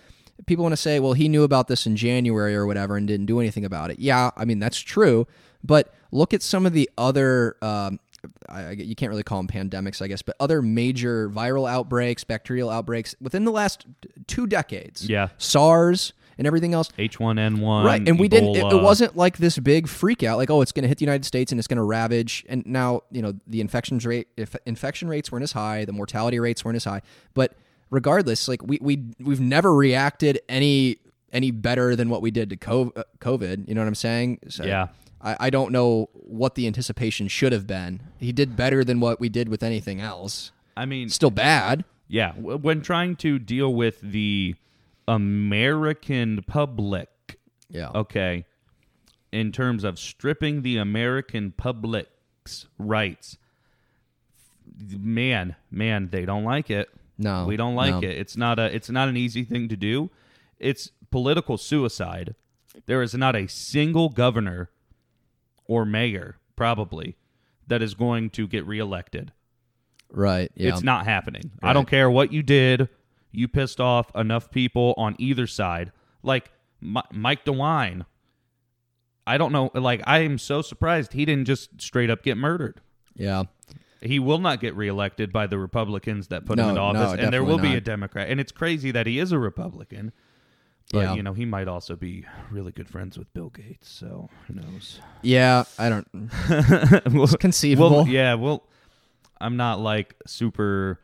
[0.47, 3.27] people want to say, well, he knew about this in January or whatever and didn't
[3.27, 3.99] do anything about it.
[3.99, 5.27] Yeah, I mean that's true,
[5.65, 7.57] but look at some of the other.
[7.63, 8.01] Um,
[8.49, 12.69] I, you can't really call them pandemics, I guess, but other major viral outbreaks, bacterial
[12.69, 13.87] outbreaks within the last
[14.27, 15.09] two decades.
[15.09, 15.29] Yeah.
[15.39, 16.91] SARS and everything else.
[16.99, 18.57] H1N1, Right, and we didn't.
[18.57, 21.05] It, it wasn't like this big freak out, like oh, it's going to hit the
[21.05, 22.45] United States and it's going to ravage.
[22.49, 26.41] And now you know the infections rate, if infection rates weren't as high, the mortality
[26.41, 27.03] rates weren't as high.
[27.35, 27.55] But
[27.91, 30.99] regardless, like we we we've never reacted any
[31.33, 33.69] any better than what we did to uh, COVID.
[33.69, 34.41] You know what I'm saying?
[34.49, 34.89] So Yeah.
[35.23, 38.01] I, I don't know what the anticipation should have been.
[38.19, 40.53] He did better than what we did with anything else.
[40.77, 41.85] I mean, Still bad.
[42.09, 44.57] Yeah, when trying to deal with the
[45.07, 47.09] American public,
[47.69, 47.91] Yeah.
[47.95, 48.47] okay,
[49.31, 53.39] in terms of stripping the American public's rights,
[54.77, 56.89] man, man, they don't like it.
[57.19, 58.09] No, we don't like no.
[58.09, 58.17] it.
[58.19, 58.75] It's not a.
[58.75, 60.11] It's not an easy thing to do.
[60.59, 62.35] It's political suicide.
[62.87, 64.71] There is not a single governor
[65.71, 67.17] or mayor, probably,
[67.69, 69.31] that is going to get reelected.
[70.13, 70.51] Right.
[70.57, 70.71] Yeah.
[70.71, 71.53] It's not happening.
[71.63, 72.89] I don't care what you did.
[73.31, 75.93] You pissed off enough people on either side.
[76.25, 76.51] Like
[76.81, 78.05] Mi- Mike DeWine.
[79.29, 79.71] I don't know.
[79.73, 82.81] Like, I am so surprised he didn't just straight up get murdered.
[83.15, 83.45] yeah.
[84.03, 87.21] He will not get reelected by the Republicans that put him in into no, office,
[87.21, 88.31] and there will be a Democrat.
[88.31, 90.13] And it's crazy that he is a Republican.
[90.93, 91.15] But, Yeah.
[91.15, 95.01] you know, he might also be really good friends with Bill Gates, so who knows?
[95.23, 95.65] Yeah.
[95.79, 96.09] I don't.
[97.15, 97.91] Well, It's conceivable.
[97.91, 98.65] Well, yeah, well,
[99.41, 100.99] I'm not like super.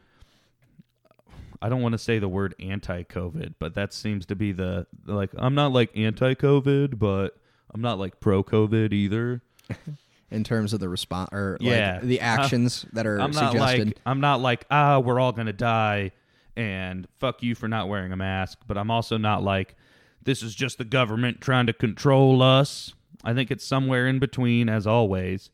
[1.62, 5.30] I don't want to say the word anti-COVID, but that seems to be the like.
[5.36, 7.36] I'm not like anti-COVID, but
[7.72, 9.42] I'm not like pro-COVID either.
[10.30, 11.94] in terms of the response or Yeah.
[11.94, 13.86] like the actions that are I'm not suggested.
[13.88, 16.10] like I'm not like ah we're all gonna die
[16.56, 19.74] and fuck you for not wearing a mask, but I'm also not like
[20.22, 22.94] this is just the government trying to control us.
[23.24, 25.50] I think it's somewhere in between, as always.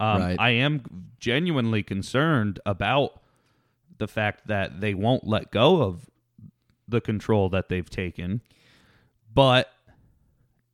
[0.00, 0.36] Um, Right.
[0.38, 3.20] I am genuinely concerned about
[3.98, 6.08] the fact that they won't let go of
[6.86, 8.40] the control that they've taken,
[9.34, 9.70] but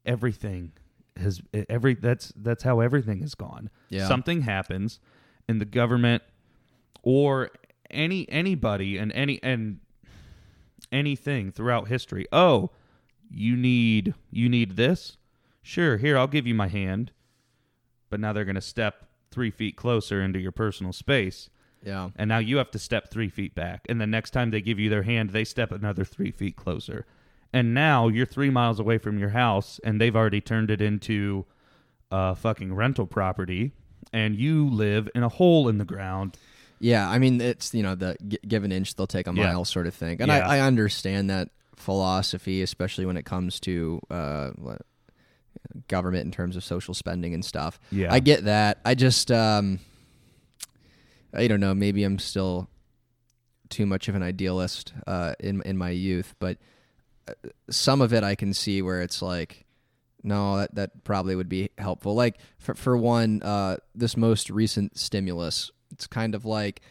[0.07, 0.73] everything
[1.17, 3.71] has every that's that's how everything has gone.
[3.89, 4.07] Yeah.
[4.07, 5.01] Something happens,
[5.49, 6.23] and the government
[7.03, 7.51] or
[7.95, 9.81] any anybody and any and
[10.93, 12.27] anything throughout history.
[12.33, 12.71] Oh,
[13.31, 15.17] you need you need this?
[15.63, 17.13] Sure, here I'll give you my hand.
[18.11, 21.51] But now they're going to step three feet closer into your personal space,
[21.83, 22.11] yeah.
[22.15, 23.87] and now you have to step three feet back.
[23.89, 27.07] And the next time they give you their hand, they step another three feet closer.
[27.53, 31.47] And now you're three miles away from your house, and they've already turned it into
[32.11, 33.73] a fucking rental property,
[34.13, 36.37] and you live in a hole in the ground.
[36.85, 39.47] Yeah, I mean it's you know the g- give an inch they'll take a Yeah.
[39.47, 40.47] mile sort of thing, and Yeah.
[40.47, 44.83] I, I understand that philosophy, especially when it comes to uh, what-
[45.89, 47.81] government in terms of social spending and stuff.
[47.91, 48.13] Yeah.
[48.13, 48.81] I get that.
[48.85, 49.79] I just um,
[51.33, 51.75] I don't know.
[51.75, 52.69] Maybe I'm still
[53.71, 56.59] too much of an idealist uh, in in my youth, but
[57.27, 57.33] uh,
[57.71, 59.65] some of it I can see where it's like,
[60.23, 62.15] no, that that probably would be helpful.
[62.15, 66.83] Like for for one, uh, this most recent stimulus, it's kind of like.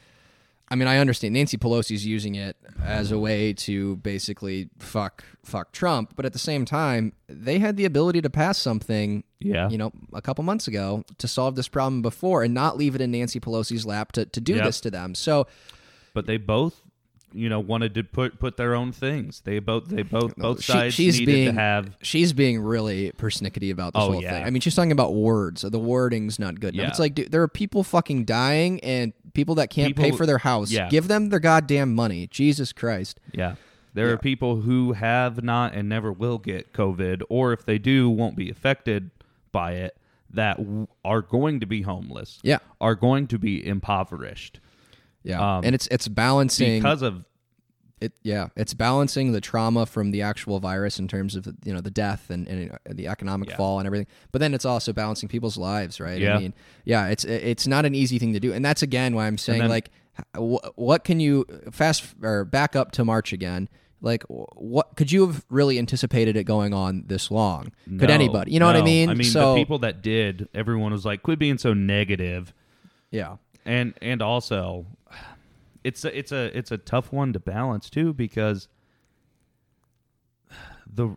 [0.70, 5.72] I mean, I understand Nancy Pelosi's using it as a way to basically fuck fuck
[5.72, 9.70] Trump, but at the same time, they had the ability to pass something Yeah.
[9.70, 13.02] you know, a couple months ago to solve this problem before and not leave it
[13.02, 14.64] in Nancy Pelosi's lap to, to do Yep.
[14.66, 15.14] this to them.
[15.14, 15.46] So
[16.14, 16.82] but they both
[17.34, 20.72] you know wanted to put put their own things they both they both both she-
[20.72, 24.32] sides she's needed being to have she's being really persnickety about this Oh, whole yeah.
[24.34, 24.44] thing.
[24.46, 25.62] I mean, she's talking about words.
[25.62, 26.84] The wording's not good enough.
[26.84, 26.90] Yeah.
[26.90, 30.38] It's like, dude, there are people fucking dying and people that can't pay for their
[30.40, 30.72] house.
[30.72, 30.90] yeah.
[30.90, 32.28] Give them their goddamn money.
[32.28, 33.20] Jesus Christ.
[33.34, 33.56] yeah
[33.96, 34.14] there Yeah.
[34.14, 38.36] are people who have not and never will get covid or if they do won't
[38.36, 39.12] be affected
[39.52, 39.96] by it
[40.32, 42.58] that w- are going to be homeless Yeah.
[42.82, 44.60] are going to be impoverished
[45.24, 45.58] Yeah.
[45.58, 47.24] Um, and it's it's balancing because of
[48.02, 51.80] it yeah it's balancing the trauma from the actual virus in terms of you know
[51.80, 53.56] the death and, and uh, the economic Yeah.
[53.58, 54.08] fall and everything.
[54.34, 56.20] But then it's also balancing people's lives right?
[56.20, 56.36] Yeah.
[56.36, 56.54] i mean
[56.84, 58.52] yeah it's it's not an easy thing to do.
[58.54, 59.90] And that's again why i'm saying then- like
[60.36, 63.70] wh- what can you fast or back up to march again
[64.02, 67.72] like what could you have really anticipated it going on this long?
[67.86, 69.08] Could No, anybody you know what i mean?
[69.10, 72.54] I mean so the people that did everyone was like quit being so negative.
[73.12, 73.38] Yeah.
[73.66, 74.86] And and also
[75.84, 78.68] it's a, it's a it's a tough one to balance too because
[80.92, 81.16] the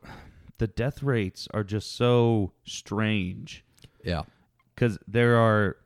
[0.59, 3.64] the death rates are just so strange.
[4.03, 4.23] Yeah.
[4.75, 5.77] Because there are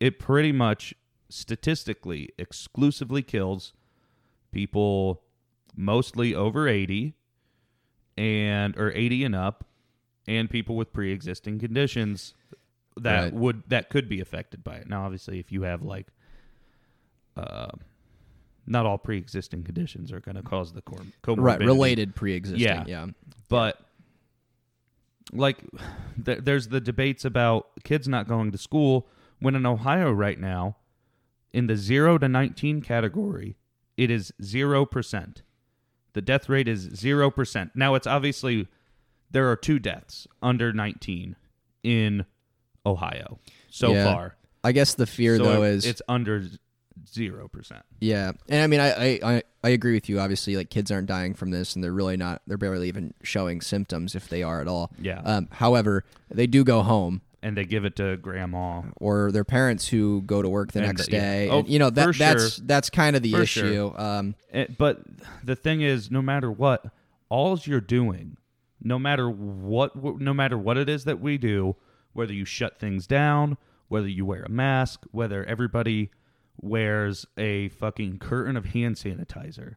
[0.00, 0.94] it pretty much
[1.28, 3.72] statistically exclusively kills
[4.50, 5.22] people
[5.74, 7.14] mostly over 80
[8.18, 9.64] and or 80 and up
[10.28, 12.34] and people with pre-existing conditions
[13.00, 13.32] that Right.
[13.32, 14.88] would that could be affected by it.
[14.88, 16.08] Now obviously if you have like
[17.36, 17.68] uh
[18.66, 21.42] not all pre-existing conditions are going to cause the cor- comorbidity.
[21.42, 22.84] Right related pre-existing Yeah.
[22.86, 23.06] yeah.
[23.48, 23.76] But
[25.32, 25.58] like
[26.24, 29.08] th- there's the debates about kids not going to school
[29.40, 30.76] when in ohio right now
[31.52, 33.56] in the 0 to 19 category
[33.96, 35.42] it is 0%
[36.12, 38.66] the death rate is 0% now it's obviously
[39.30, 41.36] there are two deaths under 19
[41.82, 42.24] in
[42.84, 43.38] ohio
[43.70, 44.04] so Yeah.
[44.12, 44.36] far.
[44.64, 46.44] I guess the fear so though it- is it's under
[47.06, 50.20] 0% Yeah, and I mean, I, I I agree with you.
[50.20, 52.42] Obviously, like kids aren't dying from this, and they're really not.
[52.46, 54.90] They're barely even showing symptoms if they are at all.
[55.00, 55.20] Yeah.
[55.24, 59.88] Um, however, they do go home, and they give it to grandma or their parents
[59.88, 61.20] who go to work the And next the- yeah.
[61.20, 61.48] day.
[61.48, 62.64] Oh, and, you know that that's sure.
[62.66, 63.72] that's kind of the For issue.
[63.74, 64.00] sure.
[64.00, 65.00] Um, Eh, but
[65.44, 66.86] the thing is, no matter what,
[67.28, 68.36] all's you're doing,
[68.82, 71.76] no matter what, no matter what it is that we do,
[72.12, 73.56] whether you shut things down,
[73.88, 76.10] whether you wear a mask, whether everybody
[76.60, 79.74] wears a fucking curtain of hand sanitizer,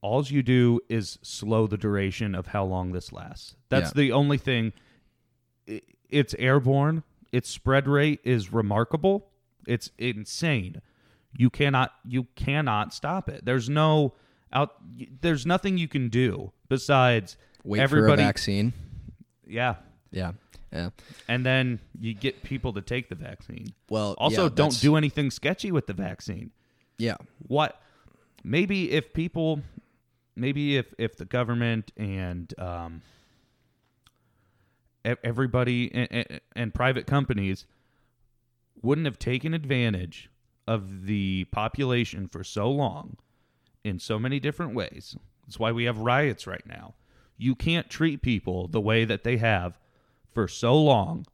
[0.00, 3.56] all's you do is slow the duration of how long this lasts.
[3.68, 4.02] That's Yeah.
[4.02, 4.72] the only thing.
[6.10, 7.02] It's airborne.
[7.32, 9.28] Its spread rate is remarkable.
[9.66, 10.80] It's insane.
[11.36, 13.44] You cannot you cannot stop it.
[13.44, 14.14] There's no
[14.52, 14.74] out
[15.20, 18.72] there's nothing you can do besides wait everybody for a vaccine.
[19.46, 19.76] yeah.
[20.10, 20.32] Yeah,
[20.72, 20.90] yeah.
[21.28, 23.72] And then you get people to take the vaccine.
[23.88, 26.50] Well, Also yeah, don't that's- do anything sketchy with the vaccine.
[26.98, 27.16] Yeah,
[27.46, 27.80] What
[28.42, 29.60] maybe if people
[30.36, 33.02] maybe if if the government and um
[35.04, 37.66] everybody and, and, and private companies
[38.82, 40.30] wouldn't have taken advantage
[40.66, 43.16] of the population for so long
[43.84, 45.16] in so many different ways.
[45.46, 46.94] That's why we have riots right now.
[47.38, 49.78] You can't treat people the way that they have
[50.34, 51.26] for so long.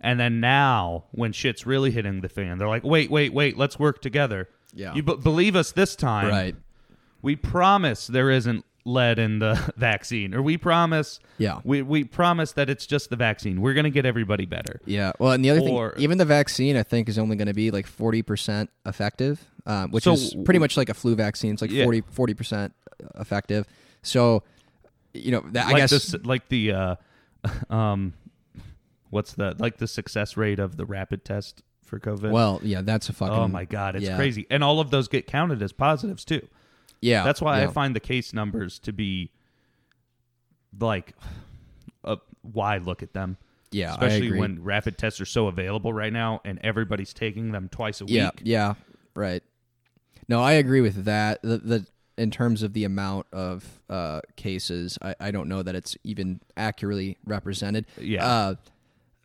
[0.00, 3.78] And then now, when shit's really hitting the fan, they're like, wait, wait, wait, let's
[3.78, 4.48] work together.
[4.72, 4.94] Yeah.
[4.94, 6.28] You b- believe us this time.
[6.28, 6.56] Right.
[7.22, 11.20] We promise there isn't lead in the vaccine, or we promise.
[11.36, 11.60] Yeah.
[11.64, 13.60] We, we promise that it's just the vaccine.
[13.60, 14.80] We're going to get everybody better.
[14.86, 15.12] Yeah.
[15.18, 17.54] Well, and the other Or- thing, even the vaccine, I think, is only going to
[17.54, 21.52] be like 40% effective, um, which So- is pretty much like a flu vaccine.
[21.52, 21.84] It's like Yeah.
[21.84, 22.72] 40, 40%
[23.16, 23.66] effective.
[24.02, 24.44] So,
[25.12, 25.90] you know, that, I like guess.
[25.90, 26.94] this, like the, uh,
[27.70, 28.14] um,
[29.10, 32.30] what's the like the success rate of the rapid test for COVID?
[32.30, 33.34] well, yeah, that's a fucking.
[33.34, 34.16] oh my god, it's yeah.
[34.16, 36.46] crazy, and all of those get counted as positives too.
[37.00, 37.24] Yeah.
[37.24, 39.30] That's why I find the case numbers to be
[40.78, 41.14] like,
[42.04, 43.36] uh, why look at them?
[43.70, 43.92] Yeah.
[43.92, 48.04] Especially when rapid tests are so available right now, and everybody's taking them twice a
[48.06, 48.26] Yeah.
[48.26, 48.42] week.
[48.44, 48.74] Yeah.
[49.14, 49.42] Right.
[50.28, 51.42] No, I agree with that.
[51.42, 51.86] The, the
[52.18, 56.40] in terms of the amount of uh, cases, I, I don't know that it's even
[56.56, 57.86] accurately represented.
[57.98, 58.26] Yeah.
[58.26, 58.54] Uh,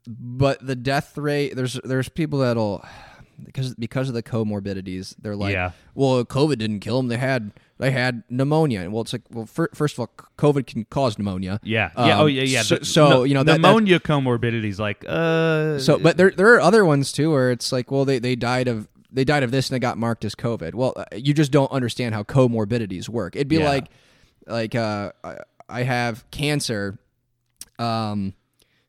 [0.08, 2.86] but the death rate, there's there's people that'll
[3.44, 5.72] because because of the comorbidities, they're like, Yeah.
[5.94, 7.08] well, COVID didn't kill them.
[7.10, 8.82] They had they had pneumonia.
[8.82, 11.60] And well, it's like, well, fir- first of all, COVID can cause pneumonia.
[11.64, 12.62] Yeah, yeah, Um, oh yeah, yeah.
[12.62, 16.62] So, so no- you know that, pneumonia comorbidities, like uh, so, but there there are
[16.62, 19.70] other ones too where it's like, well, they, they died of they died of this
[19.70, 20.74] and they got marked as COVID.
[20.74, 23.36] Well, uh, you just don't understand how comorbidities work.
[23.36, 23.70] It'd be Yeah.
[23.70, 23.86] like
[24.48, 25.38] like uh, I,
[25.68, 27.00] I have cancer,
[27.80, 28.34] um,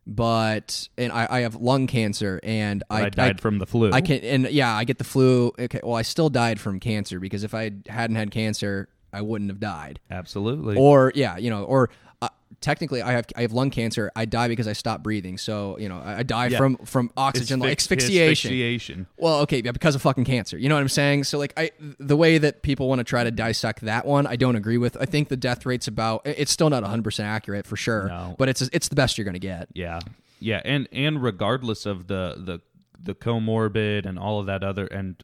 [0.06, 3.90] but and I, I have lung cancer and I, I died from the flu.
[3.92, 5.52] I can and yeah, I get the flu.
[5.58, 9.50] Okay, well, I still died from cancer because if I hadn't had cancer, I wouldn't
[9.50, 9.98] have died.
[10.10, 10.76] absolutely.
[10.76, 11.90] Or yeah, you know, or
[12.22, 12.28] uh,
[12.60, 14.10] technically, I have I have lung cancer.
[14.16, 15.38] I die because I stop breathing.
[15.38, 16.58] So you know, I, I die Yeah.
[16.58, 18.48] from from oxygen like asphyxiation.
[18.48, 19.06] asphyxiation.
[19.18, 20.56] Well, okay, yeah, because of fucking cancer.
[20.58, 21.24] You know what I'm saying?
[21.24, 24.36] So like, I the way that people want to try to dissect that one, I
[24.36, 24.96] don't agree with.
[25.00, 26.22] I think the death rate's about.
[26.24, 28.34] It's still not 100 percent accurate for sure, No.
[28.38, 29.68] but it's it's the best you're gonna get.
[29.74, 30.00] Yeah,
[30.40, 32.60] yeah, and and regardless of the the
[32.98, 35.22] the comorbid and all of that other and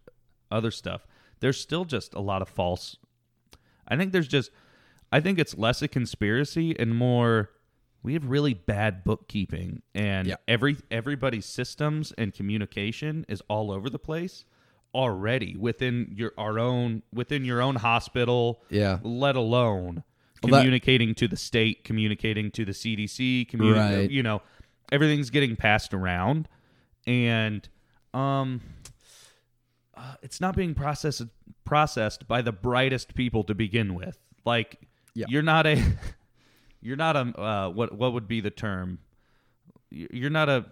[0.50, 1.06] other stuff,
[1.40, 2.96] there's still just a lot of false.
[3.88, 4.50] I think there's just,
[5.12, 7.50] I think it's less a conspiracy and more.
[8.02, 10.36] We have really bad bookkeeping, and Yeah.
[10.48, 14.44] every everybody's systems and communication is all over the place
[14.94, 18.62] already within your our own within your own hospital.
[18.70, 18.98] Yeah.
[19.04, 20.02] let alone
[20.42, 24.10] Well, that- communicating to the state, communicating to the CDC, communi- Right.
[24.10, 24.42] you know,
[24.90, 26.48] everything's getting passed around,
[27.06, 27.68] and
[28.12, 28.60] um,
[29.94, 31.22] uh, it's not being processed
[31.64, 34.18] processed by the brightest people to begin with.
[34.44, 34.80] Like,
[35.14, 35.26] Yeah.
[35.28, 35.82] you're not a,
[36.80, 38.98] you're not a uh, what what would be the term?
[39.90, 40.66] You're not a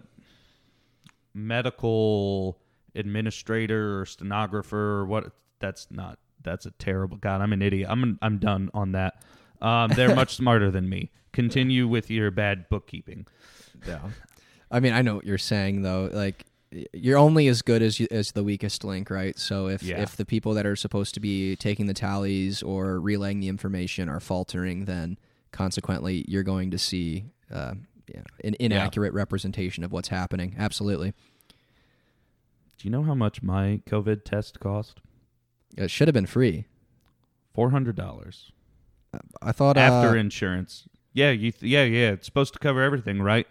[1.33, 2.57] medical
[2.95, 8.19] administrator or stenographer or what that's not that's a terrible god i'm an idiot i'm
[8.21, 9.23] i'm done on that
[9.61, 13.25] um, they're much smarter than me continue with your bad bookkeeping
[13.87, 13.99] Yeah.
[14.69, 16.09] I mean, I know what you're saying though.
[16.11, 16.45] Like
[16.93, 19.37] you're only as good as you, as the weakest link, right?
[19.37, 20.01] So if Yeah.
[20.01, 24.07] if the people that are supposed to be taking the tallies or relaying the information
[24.09, 25.17] are faltering, then
[25.51, 27.73] consequently you're going to see uh,
[28.07, 30.55] yeah, an inaccurate representation of what's happening.
[30.57, 31.11] Absolutely.
[32.77, 35.01] do you know how much my covid test cost
[35.77, 36.65] It should have been free.
[37.57, 38.51] $400
[39.41, 43.21] I thought uh, after insurance yeah you th- yeah yeah it's supposed to cover everything
[43.21, 43.45] right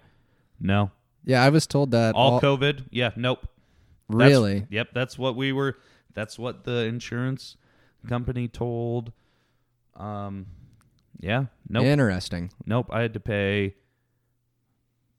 [0.59, 0.91] no
[1.25, 3.47] yeah, I was told that all covid yeah nope
[4.09, 4.67] That's- really.
[4.71, 5.77] yep, that's what we were.
[6.15, 7.57] That's what the insurance
[8.09, 9.13] company told.
[9.95, 10.47] Um,
[11.21, 12.51] yeah, nope, Interesting.
[12.67, 12.87] nope.
[12.91, 13.75] I had to pay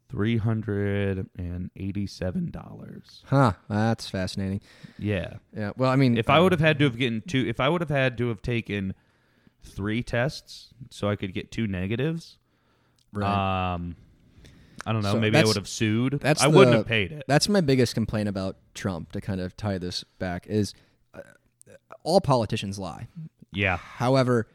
[0.10, 3.24] three hundred and eighty-seven dollars.
[3.28, 3.54] Huh.
[3.70, 4.62] That's fascinating.
[5.00, 5.72] Yeah, Yeah.
[5.78, 7.82] Well, I mean, if I would have had to have gotten two, if I would
[7.82, 8.94] have had to have taken
[9.64, 12.38] three tests so I could get two negatives,
[13.14, 13.74] right.
[13.76, 13.96] um,
[14.86, 15.14] I don't know.
[15.14, 16.20] So maybe I would have sued.
[16.22, 17.24] that's I wouldn't have paid it.
[17.28, 19.12] That's my biggest complaint about Trump.
[19.12, 20.74] To kind of tie this back is
[21.14, 21.20] uh,
[22.04, 23.08] all politicians lie.
[23.54, 24.48] Yeah, However,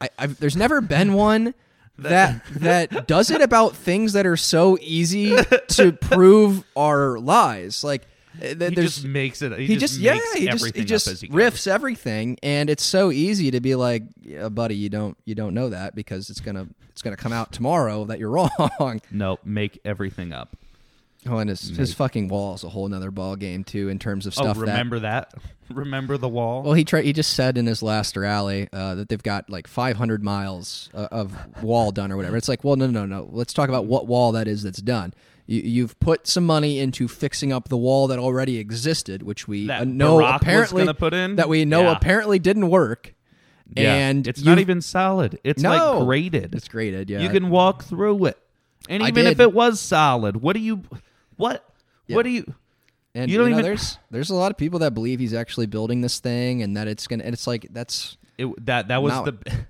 [0.00, 1.52] I, I've, there's never been one
[1.98, 5.34] that that does it about things that are so easy
[5.68, 7.82] to prove are lies.
[7.82, 8.06] Like
[8.40, 9.58] uh, he there's just makes it.
[9.58, 13.10] He, he just, just yeah he just he just he riffs everything, and it's so
[13.10, 16.68] easy to be like, yeah, buddy, you don't you don't know that because it's gonna
[16.90, 18.30] it's gonna come out tomorrow that you're
[18.78, 19.00] wrong.
[19.10, 20.56] No, make everything up.
[21.28, 24.26] Oh, and his, his fucking wall is a whole nother ball game too in terms
[24.26, 25.34] of stuff oh, that remember that?
[25.70, 26.62] remember the wall?
[26.62, 27.04] Well, he tried.
[27.04, 31.08] He just said in his last rally uh, that they've got like 500 miles uh,
[31.10, 32.36] of wall done or whatever.
[32.36, 33.28] It's like, well, no, no, no.
[33.32, 35.14] Let's talk about what wall that is that's done.
[35.46, 39.66] You, you've put some money into fixing up the wall that already existed, which we
[39.68, 41.36] That uh, know Barack apparently put in?
[41.36, 41.92] that we know Yeah.
[41.92, 43.14] apparently didn't work.
[43.76, 43.92] Yeah.
[43.94, 45.38] And it's not even solid.
[45.44, 45.70] It's No.
[45.98, 46.54] like graded.
[46.54, 47.10] It's graded.
[47.10, 48.38] Yeah, You can walk through it.
[48.88, 50.82] And even if it was solid, what do you
[51.36, 51.64] what
[52.06, 52.16] Yeah.
[52.16, 52.54] what do you
[53.14, 55.34] And You you, don't know, even- there's there's a lot of people that believe he's
[55.34, 57.24] actually building this thing and that it's gonna.
[57.24, 58.16] And it's like that's.
[58.38, 59.38] it, that that was Now- the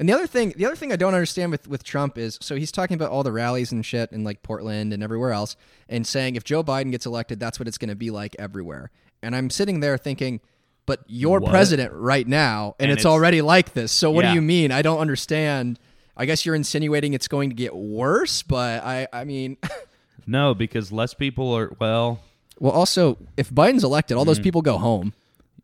[0.00, 2.56] And the other thing, the other thing I don't understand with with Trump is so
[2.56, 5.54] he's talking about all the rallies and shit in like Portland and everywhere else,
[5.88, 8.90] and saying if Joe Biden gets elected, that's what it's going to be like everywhere.
[9.22, 10.40] And I'm sitting there thinking.
[10.86, 11.50] But you're What?
[11.50, 13.92] president right now, and, And it's, it's- already like this.
[13.92, 14.30] So what Yeah.
[14.30, 14.72] do you mean?
[14.72, 15.78] I don't understand.
[16.16, 19.58] I guess you're insinuating it's going to get worse, but I, I mean,
[20.26, 22.20] No, because less people are well,
[22.58, 24.28] well, also if Biden's elected, all Mm.
[24.28, 25.12] those people go home.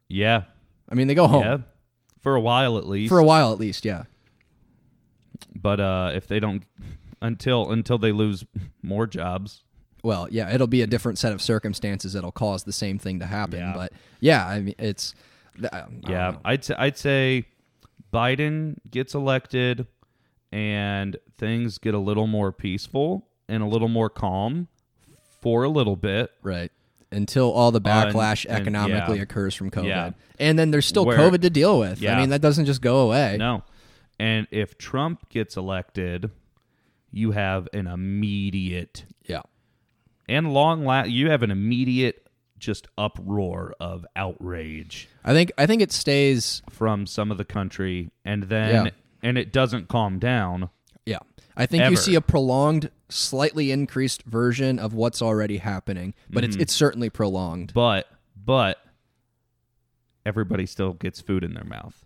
[0.09, 0.43] yeah.
[0.89, 1.59] I mean, they go home Yeah.
[2.20, 3.09] For a while at least.
[3.09, 3.84] for a while at least.
[3.84, 4.05] Yeah.
[5.55, 6.62] But uh if they don't
[7.22, 8.45] until until they lose
[8.82, 9.62] more jobs.
[10.03, 13.26] Well, yeah, it'll be a different set of circumstances that'll cause the same thing to
[13.26, 13.59] happen.
[13.59, 13.72] Yeah.
[13.74, 15.14] But yeah, I mean, it's
[15.72, 16.41] I Yeah, know.
[16.45, 17.47] I'd say, I'd say
[18.12, 19.87] Biden gets elected
[20.53, 24.68] and things get a little more peaceful and a little more calm
[25.41, 26.30] for a little bit.
[26.43, 26.70] right.
[27.12, 29.22] Until all the backlash and- economically yeah.
[29.22, 30.11] occurs from COVID, Yeah.
[30.41, 32.05] and then there's still Where- COVID to deal with.
[32.05, 33.37] I mean, that doesn't just go away.
[33.39, 33.62] No.
[34.19, 36.31] And if Trump gets elected,
[37.11, 39.43] you have an immediate Yeah.
[40.29, 42.27] and long la- you have an immediate
[42.59, 46.62] just uproar of outrage I think I think it stays.
[46.71, 48.91] from some of the country and then Yeah.
[49.23, 50.71] and it doesn't calm down.
[51.05, 51.19] Yeah,
[51.57, 51.91] I think Ever.
[51.93, 56.53] you see a prolonged, slightly increased version of what's already happening, but Mm-hmm.
[56.55, 57.73] it's it's certainly prolonged.
[57.75, 58.79] But but
[60.25, 62.05] everybody still gets food in their mouth,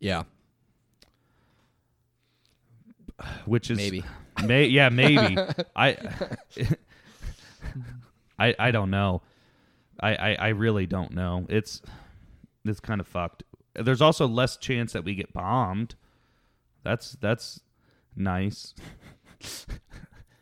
[0.00, 0.24] Yeah,
[3.46, 4.04] which is maybe.
[4.44, 5.38] May, yeah, maybe.
[5.76, 5.96] I,
[8.38, 9.22] I, I don't know.
[10.00, 11.46] I, I, I really don't know.
[11.48, 11.80] It's,
[12.64, 13.44] it's kind of fucked.
[13.74, 15.94] There's also less chance that we get bombed.
[16.82, 17.60] That's that's
[18.14, 18.74] nice.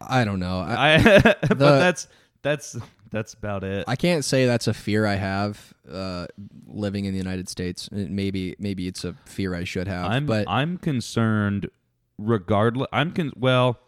[0.00, 0.58] I don't know.
[0.58, 2.08] I, I, but that's
[2.42, 2.76] that's
[3.10, 3.84] that's about it.
[3.86, 6.26] I can't say that's a fear I have uh,
[6.66, 7.88] living in the United States.
[7.92, 10.10] Maybe maybe it's a fear I should have.
[10.10, 11.70] I'm but I'm concerned
[12.26, 13.78] regardless I'm con- well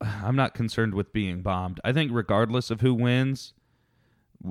[0.00, 1.80] I'm not concerned with being bombed.
[1.84, 3.52] I think regardless of who wins,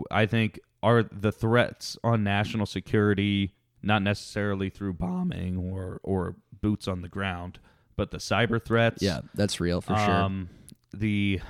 [0.09, 6.87] I think are the threats on national security not necessarily through bombing or or boots
[6.87, 7.59] on the ground,
[7.95, 9.01] but the cyber threats.
[9.03, 10.11] yeah, that's real for sure.
[10.11, 10.49] Um,
[10.93, 11.41] the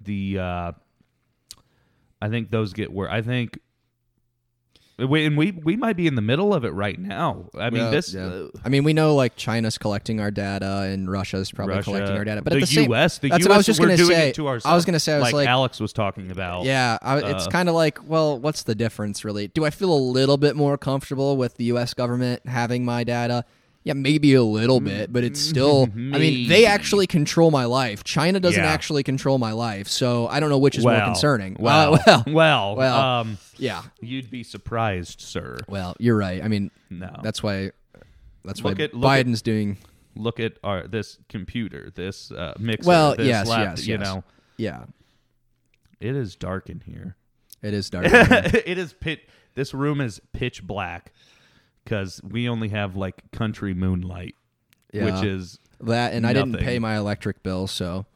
[0.00, 0.72] the uh,
[2.20, 3.58] I think those get where I think.
[4.98, 7.48] We, and we we might be in the middle of it right now.
[7.58, 8.26] I mean, Yeah, this yeah.
[8.26, 12.16] uh, I mean, we know like China's collecting our data and Russia's probably Russia, collecting
[12.16, 13.18] our data, but the, at the same, U.S.
[13.18, 13.48] The that's U.S.
[13.48, 14.28] what I was just we're gonna doing say.
[14.28, 16.64] it to I was gonna say, I was like, Alex was talking about.
[16.64, 19.48] yeah, I, it's uh, kind of like, well, what's the difference really?
[19.48, 21.94] Do I feel a little bit more comfortable with the U.S.
[21.94, 23.44] government having my data?
[23.84, 25.88] Yeah, maybe a little bit, but it's still.
[25.92, 28.04] I mean, they actually control my life.
[28.04, 28.70] China doesn't Yeah.
[28.70, 31.56] actually control my life, so I don't know which is well, more concerning.
[31.58, 33.00] Well, Uh, well, well, well.
[33.00, 33.82] um, yeah.
[34.00, 35.58] you'd be surprised, sir.
[35.68, 36.44] Well, you're right.
[36.44, 37.72] I mean, No, that's why.
[38.44, 39.78] That's Look why at- look at- Biden's doing.
[40.14, 42.86] look at our this computer, this uh, mixer.
[42.88, 44.04] Well, this yes, lap- yes, You yes.
[44.04, 44.24] know,
[44.58, 44.84] Yeah,
[46.00, 47.16] it is dark in here.
[47.62, 48.06] it is dark.
[48.10, 49.20] it is pit.
[49.54, 51.12] This room is pitch black
[51.84, 54.34] because we only have like country moonlight,
[54.92, 55.04] Yeah.
[55.06, 58.06] which is that, and I didn't pay my electric bill, so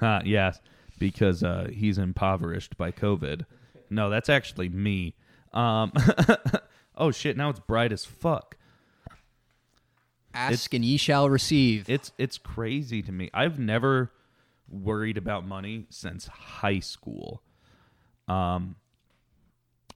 [0.00, 0.60] huh, yes,
[0.98, 3.44] because uh, he's impoverished by COVID.
[3.90, 5.14] No, that's actually me.
[5.52, 5.92] Um,
[6.96, 7.36] oh shit!
[7.36, 8.56] Now it's bright as fuck.
[10.34, 11.88] Ask and ye shall receive.
[11.90, 13.30] It's it's crazy to me.
[13.34, 14.12] I've never
[14.68, 17.42] worried about money since high school.
[18.28, 18.76] Um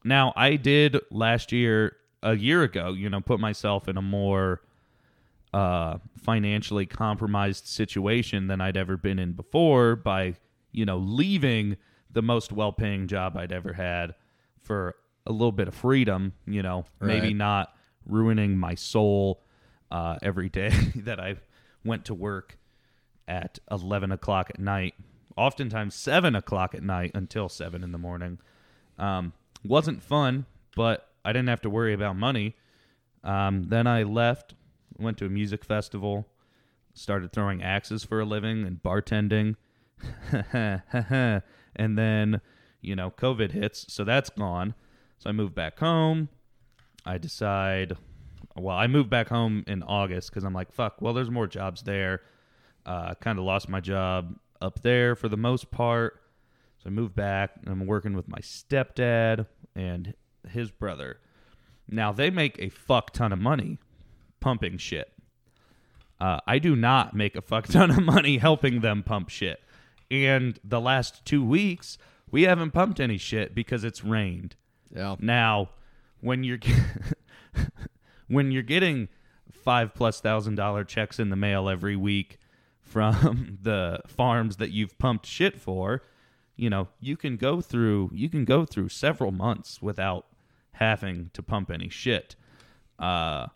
[0.04, 4.60] now I did last year a year ago, you know, put myself in a more
[5.54, 10.34] uh financially compromised situation than I'd ever been in before by,
[10.72, 11.76] you know, leaving
[12.10, 14.14] the most well-paying job I'd ever had
[14.62, 14.96] for
[15.26, 17.74] a little bit of freedom, you know, maybe not
[18.06, 19.42] ruining my soul
[19.90, 21.36] uh, every day that I
[21.84, 22.58] went to work
[23.28, 24.94] at 11 o'clock at night,
[25.36, 28.38] oftentimes 7 o'clock at night until 7 in the morning.
[28.98, 29.32] Um,
[29.64, 32.54] wasn't fun, but I didn't have to worry about money.
[33.24, 34.54] Um, then I left,
[34.96, 36.28] went to a music festival,
[36.94, 39.56] started throwing axes for a living and bartending.
[41.74, 42.40] and then,
[42.80, 44.74] you know, COVID hits, so that's gone.
[45.18, 46.28] So I moved back home.
[47.04, 47.96] I decide,
[48.54, 51.82] well, I moved back home in August because I'm like, fuck, well, there's more jobs
[51.82, 52.22] there.
[52.84, 56.22] Uh, kind of lost my job up there for the most part.
[56.78, 60.14] So I moved back I'm working with my stepdad and
[60.50, 61.18] his brother.
[61.88, 63.78] Now they make a fuck ton of money
[64.40, 65.12] pumping shit.
[66.20, 69.60] Uh, I do not make a fuck ton of money helping them pump shit.
[70.10, 71.98] And the last two weeks,
[72.30, 74.56] we haven't pumped any shit because it's rained.
[74.94, 75.16] Yeah.
[75.18, 75.70] Now,
[76.20, 76.58] when you're
[78.28, 79.08] when you're getting
[79.52, 82.38] five plus thousand dollar checks in the mail every week
[82.80, 86.02] from the farms that you've pumped shit for,
[86.56, 90.26] you know you can go through you can go through several months without
[90.78, 92.36] having to pump any shit.
[92.98, 93.46] Uh,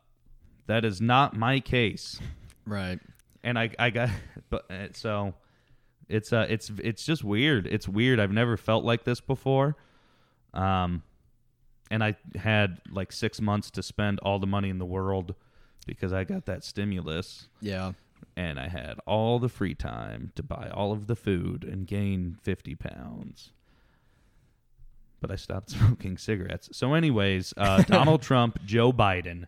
[0.67, 2.21] that is not my case,
[2.67, 3.01] Right.
[3.43, 4.11] and I I got
[4.51, 5.35] but uh, so
[6.09, 7.67] it's uh it's it's just weird.
[7.67, 8.21] It's weird.
[8.21, 9.77] I've never felt like this before.
[10.55, 11.03] Um
[11.93, 15.35] and I had like 6 months to spend all the money in the world
[15.87, 17.93] because I got that stimulus Yeah.
[18.37, 22.37] and I had all the free time to buy all of the food and gain
[22.43, 23.51] 50 pounds.
[25.21, 26.69] But I stopped smoking cigarettes.
[26.73, 29.47] So anyways, uh Donald Trump, Joe Biden.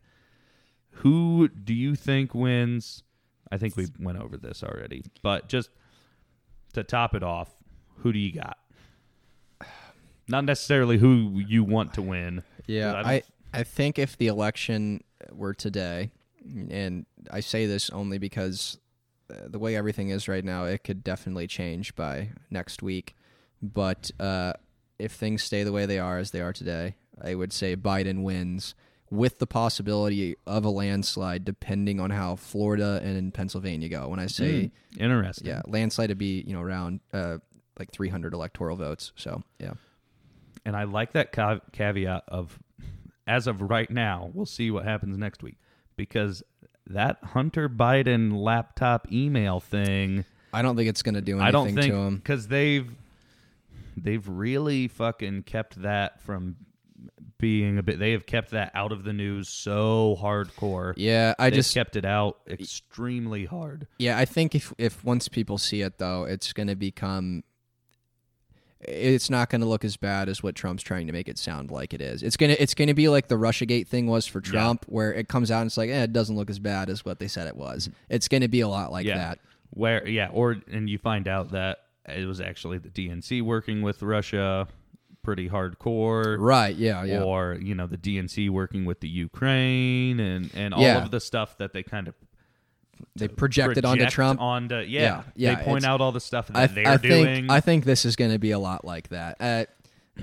[0.97, 3.03] Who do you think wins?
[3.51, 5.05] I think we went over this already.
[5.23, 5.71] But just
[6.75, 7.51] to top it off,
[7.99, 8.59] who do you got?
[10.29, 12.43] Not necessarily who you want to win.
[12.67, 13.23] Yeah, I I
[13.53, 16.11] I think if the election were today,
[16.71, 18.79] and I say this only because
[19.31, 23.15] uh, the way everything is right now, it could definitely change by next week.
[23.61, 24.55] But uh,
[24.99, 28.23] if things stay the way they are as they are today, I would say Biden
[28.23, 28.75] wins
[29.11, 34.09] with the possibility of a landslide depending on how Florida and Pennsylvania go.
[34.09, 35.47] When I say Interesting.
[35.49, 37.39] yeah, landslide would be you know around uh,
[37.79, 39.13] like 300 electoral votes.
[39.17, 39.73] So yeah,
[40.65, 42.59] And I like that ca- caveat of,
[43.27, 45.57] as of right now, we'll see what happens next week
[45.97, 46.43] because
[46.87, 50.25] that Hunter Biden laptop email thing,
[50.55, 52.17] I don't think it's going to do anything I don't think to him.
[52.17, 52.91] because they've
[53.97, 56.57] they've really fucking kept that from
[57.39, 57.99] being a bit.
[57.99, 60.95] They have kept that out of the news so hardcore.
[60.97, 63.87] Yeah, I They've just kept it out extremely hard.
[63.99, 67.43] yeah, I think if if once people see it though, it's going to become
[68.81, 71.71] it's not going to look as bad as what Trump's trying to make it sound
[71.71, 72.23] like it is.
[72.23, 75.13] It's going to it's going to be like the RussiaGate thing was for Trump where
[75.13, 77.29] it comes out and it's like, eh, it doesn't look as bad as what they
[77.29, 77.91] said it was.
[78.09, 79.19] It's going to be a lot like yeah.
[79.19, 79.39] that.
[79.71, 84.03] Where yeah, or and you find out that it was actually the DNC working with
[84.03, 84.67] Russia
[85.23, 86.37] pretty hardcore.
[86.39, 87.23] Right, yeah, yeah.
[87.23, 91.03] Or, you know, the DNC working with the Ukraine and and all Yeah.
[91.05, 92.15] of the stuff that they kind of
[93.17, 94.41] they projected onto Trump.
[94.41, 96.97] onto yeah, Yeah, yeah, they point it's- out all the stuff that I, they're I
[96.97, 97.51] think doing.
[97.51, 99.37] I think this is going to be a lot like that.
[99.41, 99.65] Uh,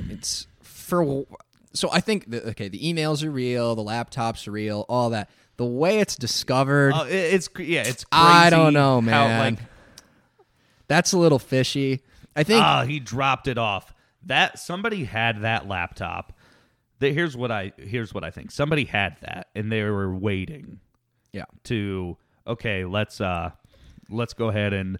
[0.09, 1.25] it's for
[1.73, 5.29] so I think the, okay, the emails are real, the laptops are real, all that.
[5.57, 9.01] The way it's discovered, Oh, it- it's cr- yeah, it's crazy I don't know, how,
[9.01, 9.55] man.
[9.55, 9.63] like
[10.89, 12.01] that's a little fishy.
[12.35, 13.93] I think ah, he dropped it off.
[14.25, 16.33] That somebody had that laptop.
[16.99, 18.51] That here's what I here's what I think.
[18.51, 20.81] Somebody had that and they were waiting
[21.31, 23.51] yeah, to okay, let's uh
[24.09, 24.97] let's go ahead and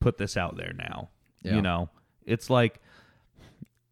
[0.00, 1.08] put this out there now.
[1.42, 1.56] Yeah.
[1.56, 1.88] You know,
[2.24, 2.80] it's like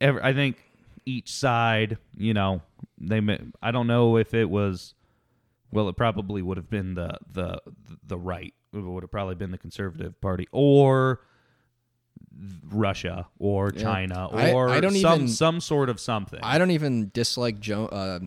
[0.00, 0.58] every, I think
[1.04, 2.62] each side, you know,
[2.98, 3.20] they
[3.62, 4.94] I don't know if it was
[5.72, 7.60] well, it probably would have been the the
[8.06, 8.54] the right.
[8.72, 11.20] It would have probably been the conservative party or
[12.70, 13.82] Russia or Yeah.
[13.82, 16.40] China or I don't some even- some sort of something.
[16.42, 18.20] I don't even dislike jo- uh,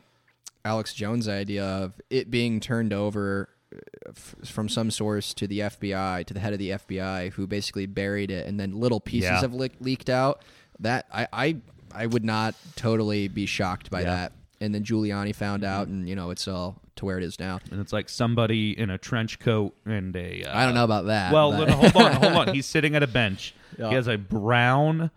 [0.63, 3.77] Alex Jones' idea of it being turned over uh,
[4.09, 7.85] f- from some source to the FBI, to the head of the FBI, who basically
[7.87, 9.41] buried it, and then little pieces Yeah.
[9.41, 10.43] have le- leaked out.
[10.79, 11.55] That I, I
[11.93, 14.05] I would not totally be shocked by Yeah.
[14.15, 14.31] That.
[14.61, 17.59] And then Giuliani found out, and you know it's all to where it is now.
[17.71, 21.05] and it's like somebody in a trench coat and a uh, I don't know about
[21.07, 21.33] that.
[21.33, 22.47] Well, but- no, no, hold on, hold on.
[22.55, 23.53] He's sitting at a bench.
[23.77, 23.89] Yeah.
[23.89, 25.11] He has a brown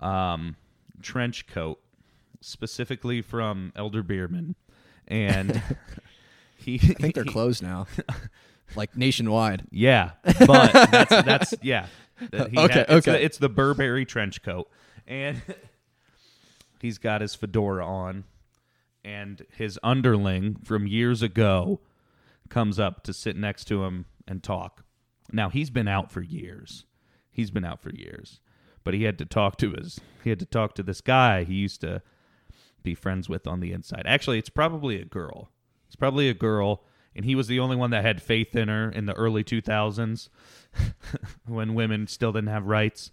[0.00, 0.56] um,
[1.02, 1.78] trench coat,
[2.40, 4.54] specifically from Elder Beerman,
[5.06, 5.62] and
[6.56, 6.74] he.
[6.76, 7.86] I think they're closed now,
[8.76, 9.64] like nationwide.
[9.70, 11.86] Yeah, but that's that's yeah.
[12.30, 13.10] That he Okay, had- it's okay.
[13.18, 14.70] The, it's the Burberry trench coat,
[15.06, 15.42] and
[16.80, 18.24] he's got his fedora on,
[19.06, 21.80] and his underling from years ago
[22.50, 24.84] comes up to sit next to him and talk.
[25.32, 26.84] Now he's been out for years.
[27.30, 28.40] He's been out for years,
[28.82, 31.54] but he had to talk to his he had to talk to this guy he
[31.54, 32.02] used to
[32.82, 34.02] be friends with on the inside.
[34.06, 35.50] Actually, it's probably a girl.
[35.86, 36.82] It's probably a girl,
[37.14, 40.28] and he was the only one that had faith in her in the early 2000s
[41.46, 43.12] when women still didn't have rights.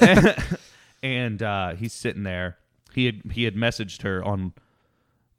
[1.02, 2.58] and uh, he's sitting there.
[2.92, 4.52] He had he had messaged her on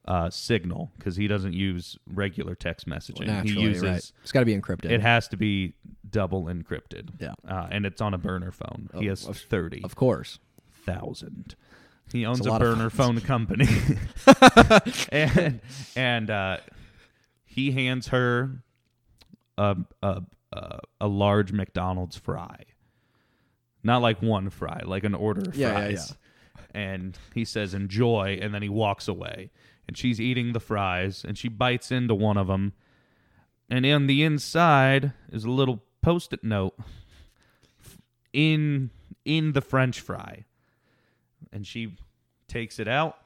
[0.08, 3.28] uh, Signal because he doesn't use regular text messaging.
[3.28, 4.12] Naturally, he uses right.
[4.24, 4.92] It's got to be encrypted.
[4.92, 5.74] it has to be
[6.10, 7.10] double encrypted.
[7.20, 7.34] Yeah.
[7.48, 8.90] uh, and it's on a burner phone.
[9.00, 10.40] he has of- thirty of course.
[10.86, 11.56] thousand.
[12.14, 13.68] He owns a a, burner phone company,
[15.12, 15.60] and
[15.96, 16.58] and uh,
[17.46, 18.64] he hands her
[19.58, 20.22] a, a
[21.02, 22.64] a large McDonald's fry,
[23.84, 26.16] not like one fry, like an order of Yeah, yeah, fries.
[26.76, 29.50] And he says, "Enjoy," and then he walks away.
[29.88, 32.74] And she's eating the fries, and she bites into one of them,
[33.70, 36.78] and on the inside is a little post-it note
[38.34, 38.90] in
[39.24, 40.46] in the French fry
[41.56, 41.96] and she
[42.48, 43.18] takes it out.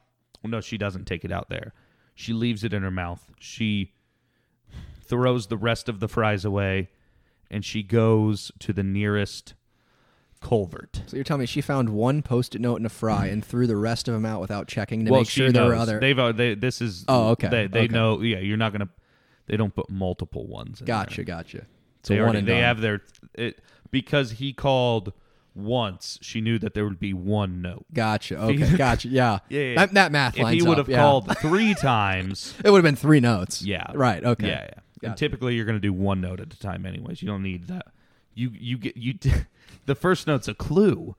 [0.42, 1.74] Well, no, she doesn't take it out there.
[2.14, 3.28] She leaves it in her mouth.
[3.40, 3.94] She
[5.04, 6.90] throws the rest of the fries away,
[7.50, 9.56] and she goes to the nearest
[10.42, 11.02] culvert.
[11.08, 13.76] So you're telling me she found one post-it note in a fry and threw the
[13.76, 16.00] rest of them out without checking to well, make sure there were other.
[16.00, 17.48] They've uh, they, this is Oh, okay.
[17.50, 17.94] They, they Okay.
[17.94, 18.22] know.
[18.22, 18.90] Yeah, you're not gonna.
[19.48, 20.80] They don't put multiple ones.
[20.82, 21.26] In Gotcha, There.
[21.26, 21.66] gotcha.
[22.04, 23.02] So They one already, and they have their
[23.34, 23.60] it
[23.92, 25.12] because he called
[25.56, 26.18] once.
[26.22, 27.86] She knew that there would be one note.
[27.94, 28.38] Gotcha.
[28.42, 29.08] Okay, gotcha.
[29.10, 29.40] Yeah.
[29.50, 29.76] Yeah, yeah.
[29.76, 30.98] That, that math If lines he would have yeah.
[30.98, 33.62] called three times, it would have been three notes.
[33.62, 33.92] Yeah.
[33.94, 34.24] Right.
[34.24, 34.48] Okay.
[34.48, 34.70] Yeah,
[35.02, 35.10] yeah.
[35.10, 37.22] And typically you're going to do one note at a time anyways.
[37.22, 37.88] You don't need that.
[38.34, 39.16] You you get you
[39.86, 41.16] the first note's a clue.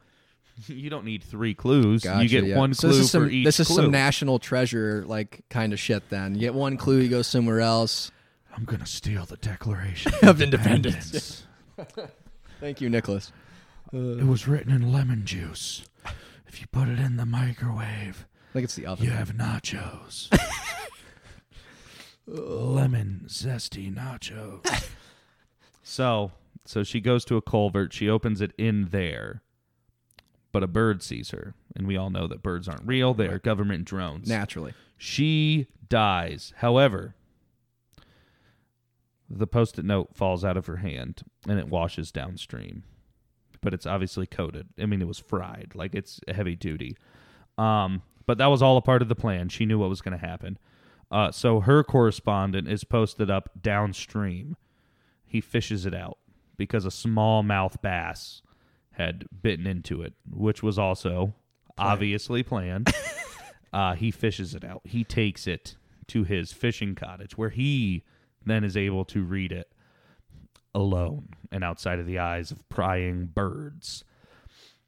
[0.66, 2.02] You don't need three clues.
[2.02, 2.58] Gotcha, you get yeah.
[2.58, 3.76] one so clue this is some, for each This is clue.
[3.76, 6.08] some national treasure like kind of shit.
[6.10, 8.10] Then you get one clue, you go somewhere else.
[8.54, 11.44] I'm going to steal the Declaration Of Independence.
[12.60, 13.32] Thank you, Nicolas.
[13.92, 15.84] it was written in lemon juice.
[16.46, 19.06] If you put it in the microwave, I think it's the oven.
[19.06, 20.28] you have nachos.
[22.26, 24.88] lemon zesty nachos.
[25.82, 26.32] so,
[26.70, 27.92] so she goes to a culvert.
[27.92, 29.42] She opens it in there,
[30.52, 33.12] but a bird sees her, and we all know that birds aren't real.
[33.12, 34.28] They are government drones.
[34.28, 34.72] Naturally.
[34.96, 36.52] She dies.
[36.58, 37.16] However,
[39.28, 42.84] the post-it note falls out of her hand and it washes downstream.
[43.60, 44.68] But it's obviously coated.
[44.80, 45.72] I mean, it was fried.
[45.74, 46.96] Like it's heavy duty.
[47.58, 49.48] Um, but that was all a part of the plan.
[49.48, 50.58] She knew what was going to happen.
[51.10, 54.56] Uh, so her correspondent is posted up downstream.
[55.24, 56.18] He fishes it out
[56.60, 58.42] because a smallmouth bass
[58.92, 61.32] had bitten into it, which was also
[61.78, 62.92] obviously planned.
[63.72, 64.82] uh, he fishes it out.
[64.84, 65.76] He takes it
[66.08, 68.04] to his fishing cottage where he
[68.44, 69.72] then is able to read it
[70.74, 74.04] alone and outside of the eyes of prying birds.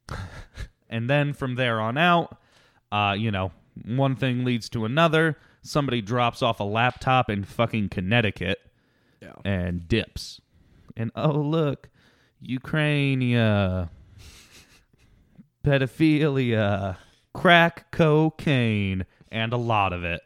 [0.90, 2.36] and then from there on out,
[2.92, 3.50] uh, you know,
[3.86, 5.38] one thing leads to another.
[5.62, 8.58] Somebody drops off a laptop in fucking Connecticut
[9.22, 9.36] Yeah.
[9.42, 10.41] and dips.
[10.96, 11.88] And oh look,
[12.46, 13.88] Ukrainia,
[15.64, 16.96] pedophilia,
[17.34, 20.20] crack cocaine, and a lot of it.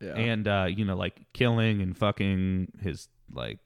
[0.00, 0.14] Yeah.
[0.14, 3.58] And uh, you know, like killing and fucking his like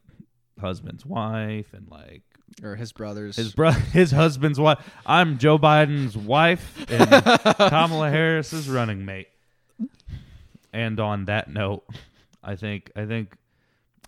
[0.60, 2.22] husband's wife and like
[2.62, 3.36] or his brothers.
[3.36, 4.78] his bro his husband's wife.
[5.06, 7.08] I'm Joe Biden's wife and
[7.56, 9.28] Kamala Harris's running mate.
[10.72, 11.84] And on that note,
[12.44, 13.36] I think I think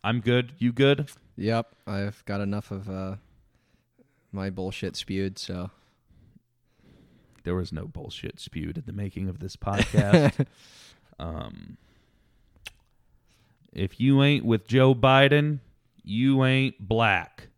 [0.04, 0.52] I'm good.
[0.58, 1.10] You good?
[1.36, 1.74] Yep.
[1.86, 3.16] I've got enough of uh,
[4.32, 5.38] my bullshit spewed.
[5.38, 5.70] So
[7.44, 10.46] There was no bullshit spewed in the making of this podcast.
[11.18, 11.76] um,
[13.72, 15.60] if you ain't with Joe Biden,
[16.04, 17.48] you ain't black.